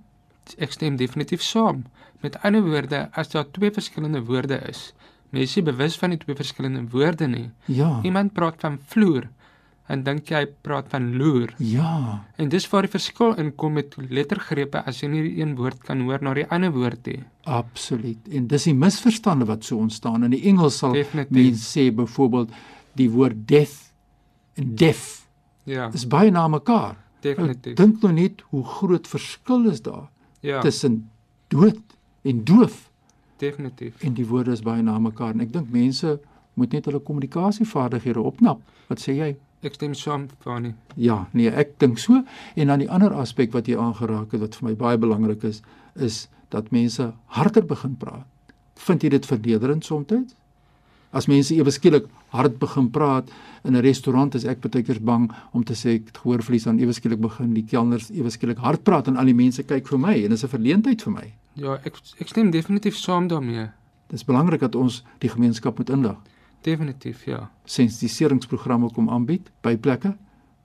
Ek 0.59 0.73
stem 0.73 0.97
definitief 0.97 1.43
saam. 1.43 1.85
Met 2.23 2.43
ander 2.43 2.63
woorde, 2.63 3.09
as 3.13 3.29
daar 3.29 3.51
twee 3.51 3.71
verskillende 3.71 4.25
woorde 4.25 4.57
is, 4.69 4.95
mens 5.31 5.51
is 5.51 5.57
nie 5.57 5.65
bewus 5.65 5.97
van 5.99 6.11
die 6.11 6.19
twee 6.19 6.35
verskillende 6.37 6.87
woorde 6.91 7.27
nie. 7.29 7.51
ja 7.67 8.01
Iemand 8.03 8.33
praat 8.33 8.61
van 8.61 8.79
vloer 8.87 9.29
en 9.89 10.03
dink 10.05 10.29
jy 10.29 10.47
praat 10.63 10.89
van 10.93 11.17
loer. 11.17 11.55
ja 11.59 12.25
En 12.37 12.49
dis 12.49 12.67
waar 12.71 12.83
die 12.83 12.91
verskil 12.91 13.35
inkom 13.41 13.73
met 13.73 13.95
lettergrepe 14.11 14.83
as 14.87 15.01
jy 15.03 15.09
nie 15.09 15.23
die 15.23 15.41
een 15.43 15.55
woord 15.57 15.79
kan 15.85 16.01
hoor 16.01 16.19
na 16.23 16.35
die 16.35 16.47
ander 16.51 16.71
woord 16.73 17.07
nie. 17.07 17.23
Absoluut. 17.45 18.19
En 18.31 18.47
dis 18.47 18.65
die 18.65 18.75
misverstande 18.75 19.45
wat 19.49 19.65
so 19.65 19.79
ontstaan. 19.79 20.25
In 20.25 20.31
die 20.31 20.43
Engels 20.49 20.79
sal 20.79 20.93
mense 21.31 21.65
sê 21.65 21.91
byvoorbeeld 21.95 22.51
die 23.01 23.09
woord 23.11 23.47
death 23.49 23.93
en 24.57 24.75
deaf 24.77 25.27
Ja, 25.65 25.91
is 25.93 26.07
baie 26.09 26.31
na 26.31 26.49
mekaar. 26.49 26.97
definitief. 27.21 27.75
Dink 27.77 28.03
nou 28.03 28.13
net 28.13 28.41
hoe 28.51 28.65
groot 28.65 29.07
verskil 29.09 29.67
is 29.71 29.83
daar 29.83 30.09
Ja, 30.41 30.61
tussen 30.61 31.11
dood 31.49 31.81
en 32.23 32.45
doof 32.45 32.88
definitief. 33.39 34.03
en 34.03 34.15
die 34.15 34.27
woorde 34.27 34.53
is 34.53 34.63
baie 34.63 34.83
na 34.83 34.99
mekaar 34.99 35.35
en 35.35 35.41
ek 35.41 35.53
dink 35.53 35.71
mense 35.71 36.19
moet 36.55 36.73
net 36.73 36.89
hulle 36.91 37.01
kommunikasievaardighede 37.01 38.21
opknap. 38.21 38.63
Wat 38.89 39.01
sê 39.03 39.15
jy? 39.15 39.37
Ek 39.67 39.75
stem 39.75 39.95
saam, 39.95 40.29
Fani. 40.43 40.73
Ja, 40.95 41.27
nee, 41.35 41.51
ek 41.51 41.79
dink 41.83 41.99
so. 41.99 42.23
En 42.55 42.71
dan 42.71 42.83
die 42.83 42.91
ander 42.91 43.15
aspek 43.15 43.53
wat 43.55 43.67
jy 43.67 43.79
aangeraak 43.79 44.35
het 44.35 44.43
wat 44.45 44.59
vir 44.59 44.69
my 44.69 44.75
baie 44.79 44.99
belangrik 44.99 45.43
is, 45.49 45.63
is 45.95 46.27
dat 46.55 46.71
mense 46.71 47.13
harder 47.35 47.67
begin 47.67 47.97
praat. 47.99 48.27
Vind 48.79 49.03
jy 49.03 49.11
dit 49.17 49.27
vernederend 49.27 49.85
soms? 49.85 50.35
As 51.11 51.27
mense 51.27 51.55
ewe 51.55 51.71
skielik 51.73 52.05
hard 52.37 52.59
begin 52.59 52.91
praat 52.91 53.31
in 53.65 53.77
'n 53.77 53.83
restaurant, 53.83 54.35
is 54.35 54.45
ek 54.45 54.61
baie 54.61 54.83
keer 54.83 55.01
bang 55.01 55.31
om 55.53 55.65
te 55.65 55.73
sê 55.73 55.95
ek 55.95 56.07
het 56.07 56.19
gehoorverlies 56.19 56.65
dan 56.65 56.79
ewe 56.79 56.93
skielik 56.93 57.21
begin 57.21 57.55
die 57.55 57.65
kelners 57.65 58.11
ewe 58.11 58.31
skielik 58.31 58.59
hard 58.59 58.85
praat 58.85 59.09
en 59.09 59.17
al 59.17 59.25
die 59.25 59.35
mense 59.35 59.63
kyk 59.63 59.89
vir 59.89 59.99
my 59.99 60.25
en 60.25 60.31
dis 60.31 60.45
'n 60.45 60.49
verleentheid 60.49 61.03
vir 61.03 61.13
my. 61.13 61.33
Ja, 61.55 61.75
ek 61.85 61.97
ek 62.21 62.29
stem 62.29 62.51
definitief 62.51 62.97
saam 62.97 63.29
daarmee. 63.29 63.71
Dis 64.09 64.25
belangrik 64.25 64.61
dat 64.61 64.75
ons 64.75 65.03
die 65.19 65.29
gemeenskap 65.29 65.79
moet 65.79 65.91
inlig. 65.91 66.17
Definitief, 66.63 67.25
ja. 67.25 67.51
sensitiseringsprogramme 67.65 68.91
kom 68.93 69.09
aanbied 69.09 69.51
by 69.63 69.77
plekke 69.77 70.17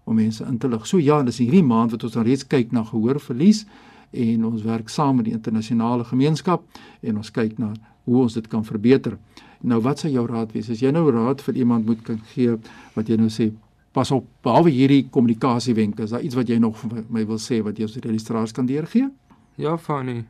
om 0.04 0.16
mense 0.16 0.44
in 0.46 0.58
te 0.58 0.68
lig. 0.68 0.88
So 0.88 0.98
ja, 0.98 1.22
dis 1.24 1.38
hierdie 1.38 1.64
maand 1.64 1.92
wat 1.92 2.04
ons 2.04 2.14
dan 2.14 2.26
reeds 2.28 2.48
kyk 2.48 2.72
na 2.72 2.84
gehoorverlies 2.84 3.66
en 4.12 4.46
ons 4.46 4.64
werk 4.64 4.90
saam 4.90 5.16
met 5.16 5.26
die 5.26 5.34
internasionale 5.34 6.04
gemeenskap 6.04 6.64
en 7.02 7.18
ons 7.18 7.32
kyk 7.32 7.58
na 7.60 7.74
hoe 8.04 8.22
ons 8.22 8.34
dit 8.34 8.48
kan 8.48 8.66
verbeter. 8.68 9.18
Nou 9.64 9.80
wat 9.82 10.02
sou 10.04 10.12
jou 10.12 10.26
raad 10.28 10.52
wees 10.52 10.70
as 10.70 10.82
jy 10.84 10.92
nou 10.92 11.06
raad 11.12 11.42
vir 11.46 11.56
iemand 11.64 11.86
moet 11.88 12.02
kan 12.04 12.20
gee 12.34 12.58
wat 12.96 13.08
jy 13.08 13.16
nou 13.20 13.30
sê 13.32 13.52
pas 13.96 14.10
op 14.12 14.26
behalwe 14.44 14.74
hierdie 14.74 15.06
kommunikasiewenke 15.14 16.04
is 16.04 16.12
daar 16.12 16.24
iets 16.26 16.36
wat 16.36 16.50
jy 16.50 16.58
nog 16.60 16.76
vir 16.82 17.04
my 17.14 17.24
wil 17.30 17.40
sê 17.40 17.62
wat 17.64 17.78
jy 17.78 17.88
ons 17.88 18.00
registraars 18.04 18.52
kan 18.52 18.66
deurgee? 18.66 19.08
Ja, 19.56 19.78
Fani. 19.78 20.24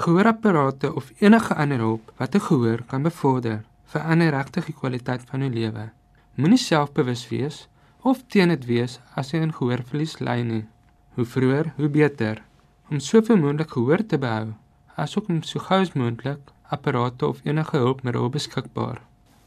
Gehoorapparate 0.00 0.94
of 0.96 1.12
enige 1.20 1.54
ander 1.54 1.78
hulp 1.84 2.12
wat 2.18 2.34
'n 2.34 2.40
gehoor 2.40 2.82
kan 2.86 3.02
bevorder, 3.02 3.64
verander 3.84 4.30
regtig 4.30 4.66
die 4.66 4.78
kwaliteit 4.80 5.22
van 5.30 5.40
jou 5.40 5.50
lewe. 5.50 5.90
Moenie 6.34 6.58
selfbewus 6.58 7.28
wees 7.28 7.68
of 8.02 8.22
teen 8.26 8.48
dit 8.48 8.64
wees 8.64 9.00
as 9.14 9.30
jy 9.30 9.40
in 9.40 9.52
gehoorverlies 9.52 10.18
ly 10.20 10.40
nie. 10.42 10.64
Hoe 11.14 11.24
vroeër, 11.24 11.72
hoe 11.76 11.88
beter. 11.88 12.42
Om 12.90 12.98
soveel 12.98 13.36
moontlik 13.36 13.70
gehoor 13.70 14.06
te 14.06 14.18
behou, 14.18 14.54
asook 14.96 15.28
om 15.28 15.42
so 15.42 15.58
gou 15.58 15.80
as 15.80 15.92
moontlik 15.92 16.40
apparate 16.70 17.26
of 17.26 17.40
enige 17.44 17.76
hulpmiddel 17.76 18.28
beskikbaar. 18.30 19.00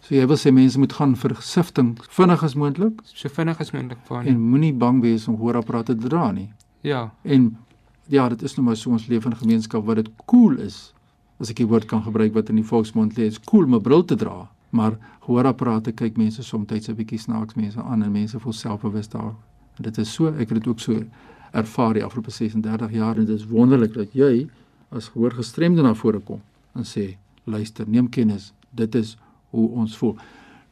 So 0.03 0.15
jy 0.15 0.25
wil 0.27 0.38
sê 0.39 0.51
mense 0.51 0.79
moet 0.79 0.93
gaan 0.97 1.13
vir 1.15 1.36
sifting 1.39 1.93
vinnig 2.12 2.41
as 2.43 2.55
moontlik 2.59 2.97
So 3.07 3.29
vinnig 3.31 3.59
as 3.63 3.71
moontlik, 3.71 4.01
Fani. 4.07 4.29
en 4.29 4.39
moenie 4.51 4.73
bang 4.73 5.01
wees 5.01 5.27
om 5.27 5.38
gehoorapparate 5.38 5.95
te 5.95 6.07
dra 6.07 6.31
nie. 6.31 6.49
Ja, 6.81 7.12
En 7.23 7.57
ja, 8.12 8.27
dit 8.29 8.41
is 8.43 8.55
nou 8.57 8.65
maar 8.65 8.75
so 8.75 8.91
ons 8.91 9.07
leef 9.07 9.25
in 9.25 9.31
'n 9.31 9.36
gemeenskap 9.36 9.86
waar 9.86 9.95
dit 9.95 10.09
cool 10.25 10.57
is. 10.59 10.93
As 11.39 11.49
ek 11.49 11.55
die 11.55 11.67
woord 11.67 11.86
kan 11.86 12.03
gebruik 12.03 12.33
wat 12.33 12.49
in 12.49 12.55
die 12.55 12.63
volksmond 12.65 13.13
lê, 13.17 13.27
is 13.27 13.39
cool 13.39 13.63
om 13.63 13.75
'n 13.75 13.81
bril 13.81 14.03
te 14.05 14.15
dra. 14.15 14.49
Maar 14.71 14.97
gehoorapparate 15.21 15.91
kyk 15.91 16.17
mense 16.17 16.43
soms 16.43 16.67
'n 16.71 16.95
bietjie 16.95 17.19
snaaks 17.19 17.55
mense 17.55 17.81
aan 17.81 18.03
en 18.03 18.12
mense 18.12 18.39
voel 18.39 18.53
selfbewus 18.53 19.09
daar. 19.09 19.33
En 19.77 19.83
dit 19.83 19.97
is 19.97 20.13
so, 20.13 20.27
ek 20.27 20.49
het 20.49 20.63
dit 20.63 20.67
ook 20.67 20.79
so 20.79 21.03
ervaar 21.53 21.93
die 21.93 22.03
afgelope 22.03 22.31
36 22.31 22.91
jaar 22.91 23.17
en 23.17 23.25
dit 23.25 23.39
is 23.39 23.45
wonderlik 23.45 23.93
dat 23.93 24.13
jy 24.13 24.49
as 24.91 25.07
gehoorgestremde 25.07 25.81
na 25.81 25.93
vore 25.93 26.19
kom 26.19 26.41
en 26.75 26.83
sê, 26.83 27.17
luister, 27.45 27.88
neem 27.88 28.09
kennis, 28.09 28.53
dit 28.71 28.95
is 28.95 29.17
hoe 29.53 29.69
ons 29.69 29.97
voel. 29.97 30.17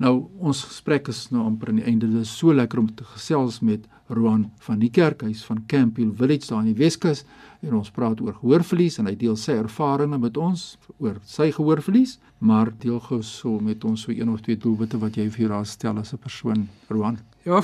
Nou 0.01 0.15
ons 0.41 0.63
gesprek 0.65 1.11
is 1.13 1.27
nou 1.29 1.43
amper 1.45 1.69
aan 1.69 1.81
die 1.81 1.85
einde. 1.85 2.07
Dit 2.09 2.23
is 2.25 2.31
so 2.33 2.53
lekker 2.53 2.79
om 2.81 2.87
te 2.89 3.05
gesels 3.13 3.59
met 3.61 3.85
Roan 4.11 4.47
van 4.65 4.79
die 4.81 4.89
kerkhuis 4.91 5.43
van 5.45 5.61
Campbell 5.69 6.09
Village 6.17 6.49
daar 6.49 6.63
in 6.65 6.71
die 6.71 6.79
Weskus 6.79 7.21
en 7.61 7.75
ons 7.77 7.91
praat 7.93 8.19
oor 8.23 8.33
gehoorverlies 8.39 8.97
en 8.99 9.07
hy 9.07 9.13
deel 9.19 9.37
sy 9.39 9.59
ervarings 9.61 10.19
met 10.19 10.39
ons 10.41 10.65
oor 10.97 11.21
sy 11.29 11.51
gehoorverlies, 11.53 12.17
maar 12.39 12.73
deel 12.81 12.99
gou 13.05 13.21
so 13.23 13.61
met 13.61 13.85
ons 13.87 14.07
so 14.07 14.11
een 14.11 14.29
of 14.33 14.41
twee 14.41 14.59
doelwitte 14.59 14.99
wat 14.99 15.21
jy 15.21 15.29
vir 15.29 15.45
jou 15.45 15.53
daar 15.53 15.69
stel 15.69 16.01
as 16.01 16.13
'n 16.13 16.17
persoon, 16.17 16.67
Roan. 16.89 17.19
Ja. 17.45 17.61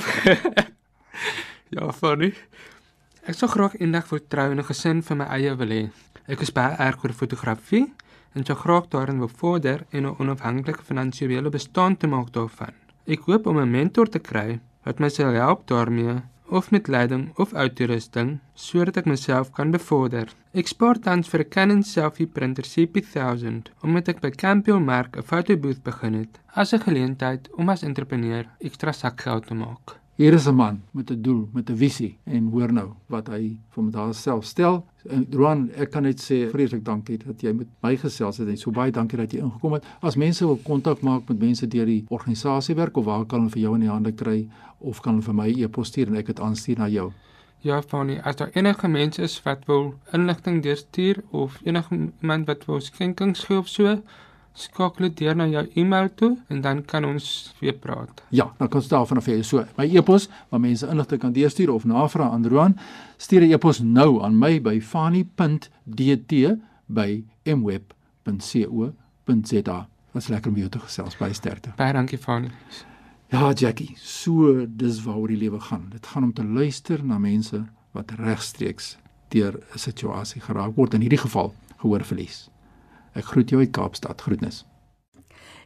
ja, 1.76 1.92
funny. 1.92 2.32
Ek 3.26 3.34
sou 3.34 3.48
graag 3.50 3.74
eendag 3.80 4.08
wil 4.08 4.20
trou 4.28 4.50
en 4.50 4.58
'n 4.58 4.70
gesin 4.70 5.02
vir 5.02 5.16
my 5.16 5.24
eie 5.24 5.56
wil 5.56 5.68
hê. 5.68 5.90
Ek 6.28 6.40
is 6.40 6.52
baie 6.52 6.76
erg 6.78 7.04
oor 7.04 7.12
fotografie 7.12 7.88
en 8.32 8.44
sou 8.44 8.56
graag 8.56 8.88
daarin 8.88 9.18
wil 9.18 9.32
vorder 9.40 9.86
en 9.90 10.02
'n 10.06 10.16
onafhanklike 10.18 10.82
finansiële 10.82 11.50
bestaan 11.50 11.96
te 11.96 12.06
maak 12.06 12.32
daarvan. 12.32 12.74
Ek 13.06 13.20
hoop 13.26 13.46
om 13.46 13.58
'n 13.58 13.70
mentor 13.70 14.08
te 14.08 14.18
kry 14.18 14.60
wat 14.84 14.98
my 14.98 15.08
sal 15.08 15.32
help 15.32 15.66
daarmee 15.66 16.22
of 16.48 16.70
met 16.70 16.88
leiding 16.88 17.36
of 17.36 17.54
uitrusting 17.54 18.38
sodat 18.54 18.96
ek 18.96 19.06
myself 19.06 19.50
kan 19.50 19.70
bevorder. 19.70 20.32
Ek 20.52 20.66
spaar 20.66 20.98
tans 20.98 21.28
vir 21.28 21.40
'n 21.40 21.48
Canon 21.48 21.82
selfie 21.82 22.26
printer 22.26 22.64
CP1000 22.64 23.70
omdat 23.82 24.08
ek 24.08 24.20
by 24.20 24.30
Campbell 24.30 24.80
Mark 24.80 25.16
'n 25.16 25.22
fotobooth 25.22 25.82
begin 25.82 26.14
het 26.14 26.40
as 26.54 26.72
'n 26.72 26.84
geleentheid 26.86 27.48
om 27.56 27.68
as 27.68 27.82
entrepreneur 27.82 28.44
ekstra 28.60 28.92
sakgeld 28.92 29.46
te 29.46 29.54
maak. 29.54 29.98
Hier 30.18 30.34
is 30.34 30.48
'n 30.48 30.54
man 30.54 30.82
met 30.90 31.10
'n 31.10 31.22
doel, 31.22 31.48
met 31.52 31.70
'n 31.70 31.76
visie 31.76 32.18
en 32.24 32.50
hoor 32.50 32.72
nou 32.72 32.88
wat 33.06 33.28
hy 33.28 33.60
vir 33.70 33.82
hom 33.82 33.90
daar 33.90 34.14
self 34.14 34.44
stel. 34.44 34.84
En 35.08 35.26
Roan, 35.30 35.70
ek 35.76 35.90
kan 35.90 36.02
net 36.02 36.20
sê 36.20 36.50
vreeslik 36.50 36.84
dankie 36.84 37.18
dat 37.18 37.40
jy 37.40 37.52
met 37.52 37.66
my 37.82 37.96
gesels 37.96 38.38
het 38.38 38.48
en 38.48 38.56
so 38.56 38.70
baie 38.70 38.90
dankie 38.90 39.18
dat 39.18 39.32
jy 39.32 39.38
ingekom 39.38 39.72
het. 39.72 39.84
As 40.00 40.16
mense 40.16 40.44
wil 40.46 40.56
kontak 40.56 41.02
maak 41.02 41.28
met 41.28 41.38
mense 41.38 41.68
deur 41.68 41.86
die 41.86 42.04
organisasie 42.08 42.74
werk 42.74 42.96
of 42.96 43.04
waar 43.04 43.24
kan 43.26 43.38
hulle 43.38 43.50
vir 43.50 43.62
jou 43.62 43.74
in 43.74 43.80
die 43.80 43.88
hande 43.88 44.12
kry 44.12 44.48
of 44.78 45.00
kan 45.00 45.12
hulle 45.12 45.24
vir 45.24 45.34
my 45.34 45.48
e-pos 45.62 45.88
stuur 45.88 46.08
en 46.08 46.16
ek 46.16 46.26
dit 46.26 46.40
aanstuur 46.40 46.78
na 46.78 46.88
jou. 46.88 47.12
Ja, 47.60 47.82
Fanny, 47.82 48.18
as 48.24 48.36
daar 48.36 48.50
enige 48.54 48.88
mense 48.88 49.22
is 49.22 49.42
wat 49.42 49.66
wil 49.66 49.94
inligting 50.12 50.62
deurstuur 50.62 51.22
of 51.30 51.60
enige 51.64 52.10
iemand 52.22 52.46
wat 52.46 52.64
wil 52.64 52.80
skenkings 52.80 53.44
gee 53.44 53.58
of 53.58 53.68
so, 53.68 54.02
skakel 54.58 55.08
dit 55.08 55.16
deur 55.22 55.36
na 55.38 55.46
jou 55.46 55.64
e-mail 55.74 56.08
toe 56.14 56.36
en 56.48 56.60
dan 56.64 56.84
kan 56.84 57.04
ons 57.04 57.54
weer 57.60 57.76
praat. 57.78 58.22
Ja, 58.34 58.54
dan 58.58 58.68
kan 58.68 58.82
staan 58.82 59.06
vanaf 59.06 59.26
jy 59.30 59.42
so. 59.42 59.64
My 59.78 59.86
e-pos 59.96 60.28
waar 60.50 60.60
mense 60.60 60.86
inligting 60.86 61.20
kan 61.20 61.32
deurstuur 61.32 61.70
of 61.72 61.84
navraag 61.84 62.32
aan 62.32 62.46
Roan, 62.46 62.76
stuur 63.16 63.42
'n 63.42 63.52
e-pos 63.52 63.78
nou 63.80 64.22
aan 64.22 64.38
my 64.38 64.60
by 64.60 64.80
fani.dt 64.80 66.32
by 66.86 67.24
mweb.co.za. 67.44 68.94
Dit's 70.12 70.28
lekker 70.28 70.50
om 70.50 70.56
jou 70.56 70.68
te 70.68 70.78
gesels 70.78 71.16
by 71.16 71.32
sterkte. 71.32 71.72
Baie 71.76 71.92
dankie, 71.92 72.18
Fanny. 72.18 72.50
Ja, 73.28 73.52
Jackie, 73.52 73.92
so 73.96 74.66
dis 74.66 75.02
waaroor 75.04 75.28
die 75.28 75.36
lewe 75.36 75.60
gaan. 75.60 75.88
Dit 75.92 76.06
gaan 76.06 76.24
om 76.24 76.32
te 76.32 76.44
luister 76.44 77.04
na 77.04 77.18
mense 77.18 77.66
wat 77.92 78.10
regstreeks 78.16 78.96
deur 79.28 79.60
'n 79.74 79.78
situasie 79.78 80.40
geraak 80.40 80.76
word, 80.76 80.94
in 80.94 81.00
hierdie 81.00 81.18
geval 81.18 81.54
gehoorverlies. 81.76 82.48
Ek 83.14 83.24
groet 83.24 83.50
jou 83.50 83.60
uit 83.60 83.70
Kaapstad. 83.70 84.20
Groetnis. 84.20 84.64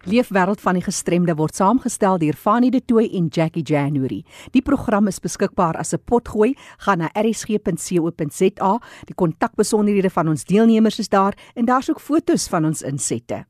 Leefwêreld 0.02 0.58
van 0.60 0.74
die 0.74 0.82
gestremde 0.82 1.34
word 1.38 1.54
saamgestel 1.54 2.18
deur 2.18 2.34
Fanie 2.34 2.72
De 2.74 2.80
Tooy 2.82 3.06
en 3.14 3.28
Jackie 3.30 3.62
January. 3.62 4.24
Die 4.50 4.62
program 4.62 5.06
is 5.06 5.20
beskikbaar 5.22 5.76
as 5.78 5.92
'n 5.94 6.02
potgooi. 6.04 6.56
Gaan 6.78 6.98
na 6.98 7.10
rsg.co.za. 7.14 8.80
Die 9.06 9.14
kontakbesonderhede 9.14 10.10
van 10.10 10.28
ons 10.28 10.44
deelnemers 10.44 10.98
is 10.98 11.08
daar 11.08 11.38
en 11.54 11.64
daar's 11.64 11.90
ook 11.90 12.00
fotos 12.00 12.48
van 12.48 12.64
ons 12.64 12.82
insette. 12.82 13.46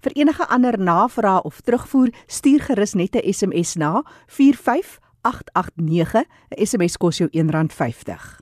Vir 0.00 0.12
enige 0.14 0.48
ander 0.48 0.78
navrae 0.78 1.42
of 1.42 1.60
terugvoer, 1.60 2.12
stuur 2.26 2.60
gerus 2.60 2.94
net 2.94 3.14
'n 3.14 3.32
SMS 3.32 3.74
na 3.74 4.02
45889. 4.26 6.24
'n 6.50 6.66
SMS 6.66 6.96
kos 6.96 7.18
jou 7.18 7.28
R1.50. 7.32 8.41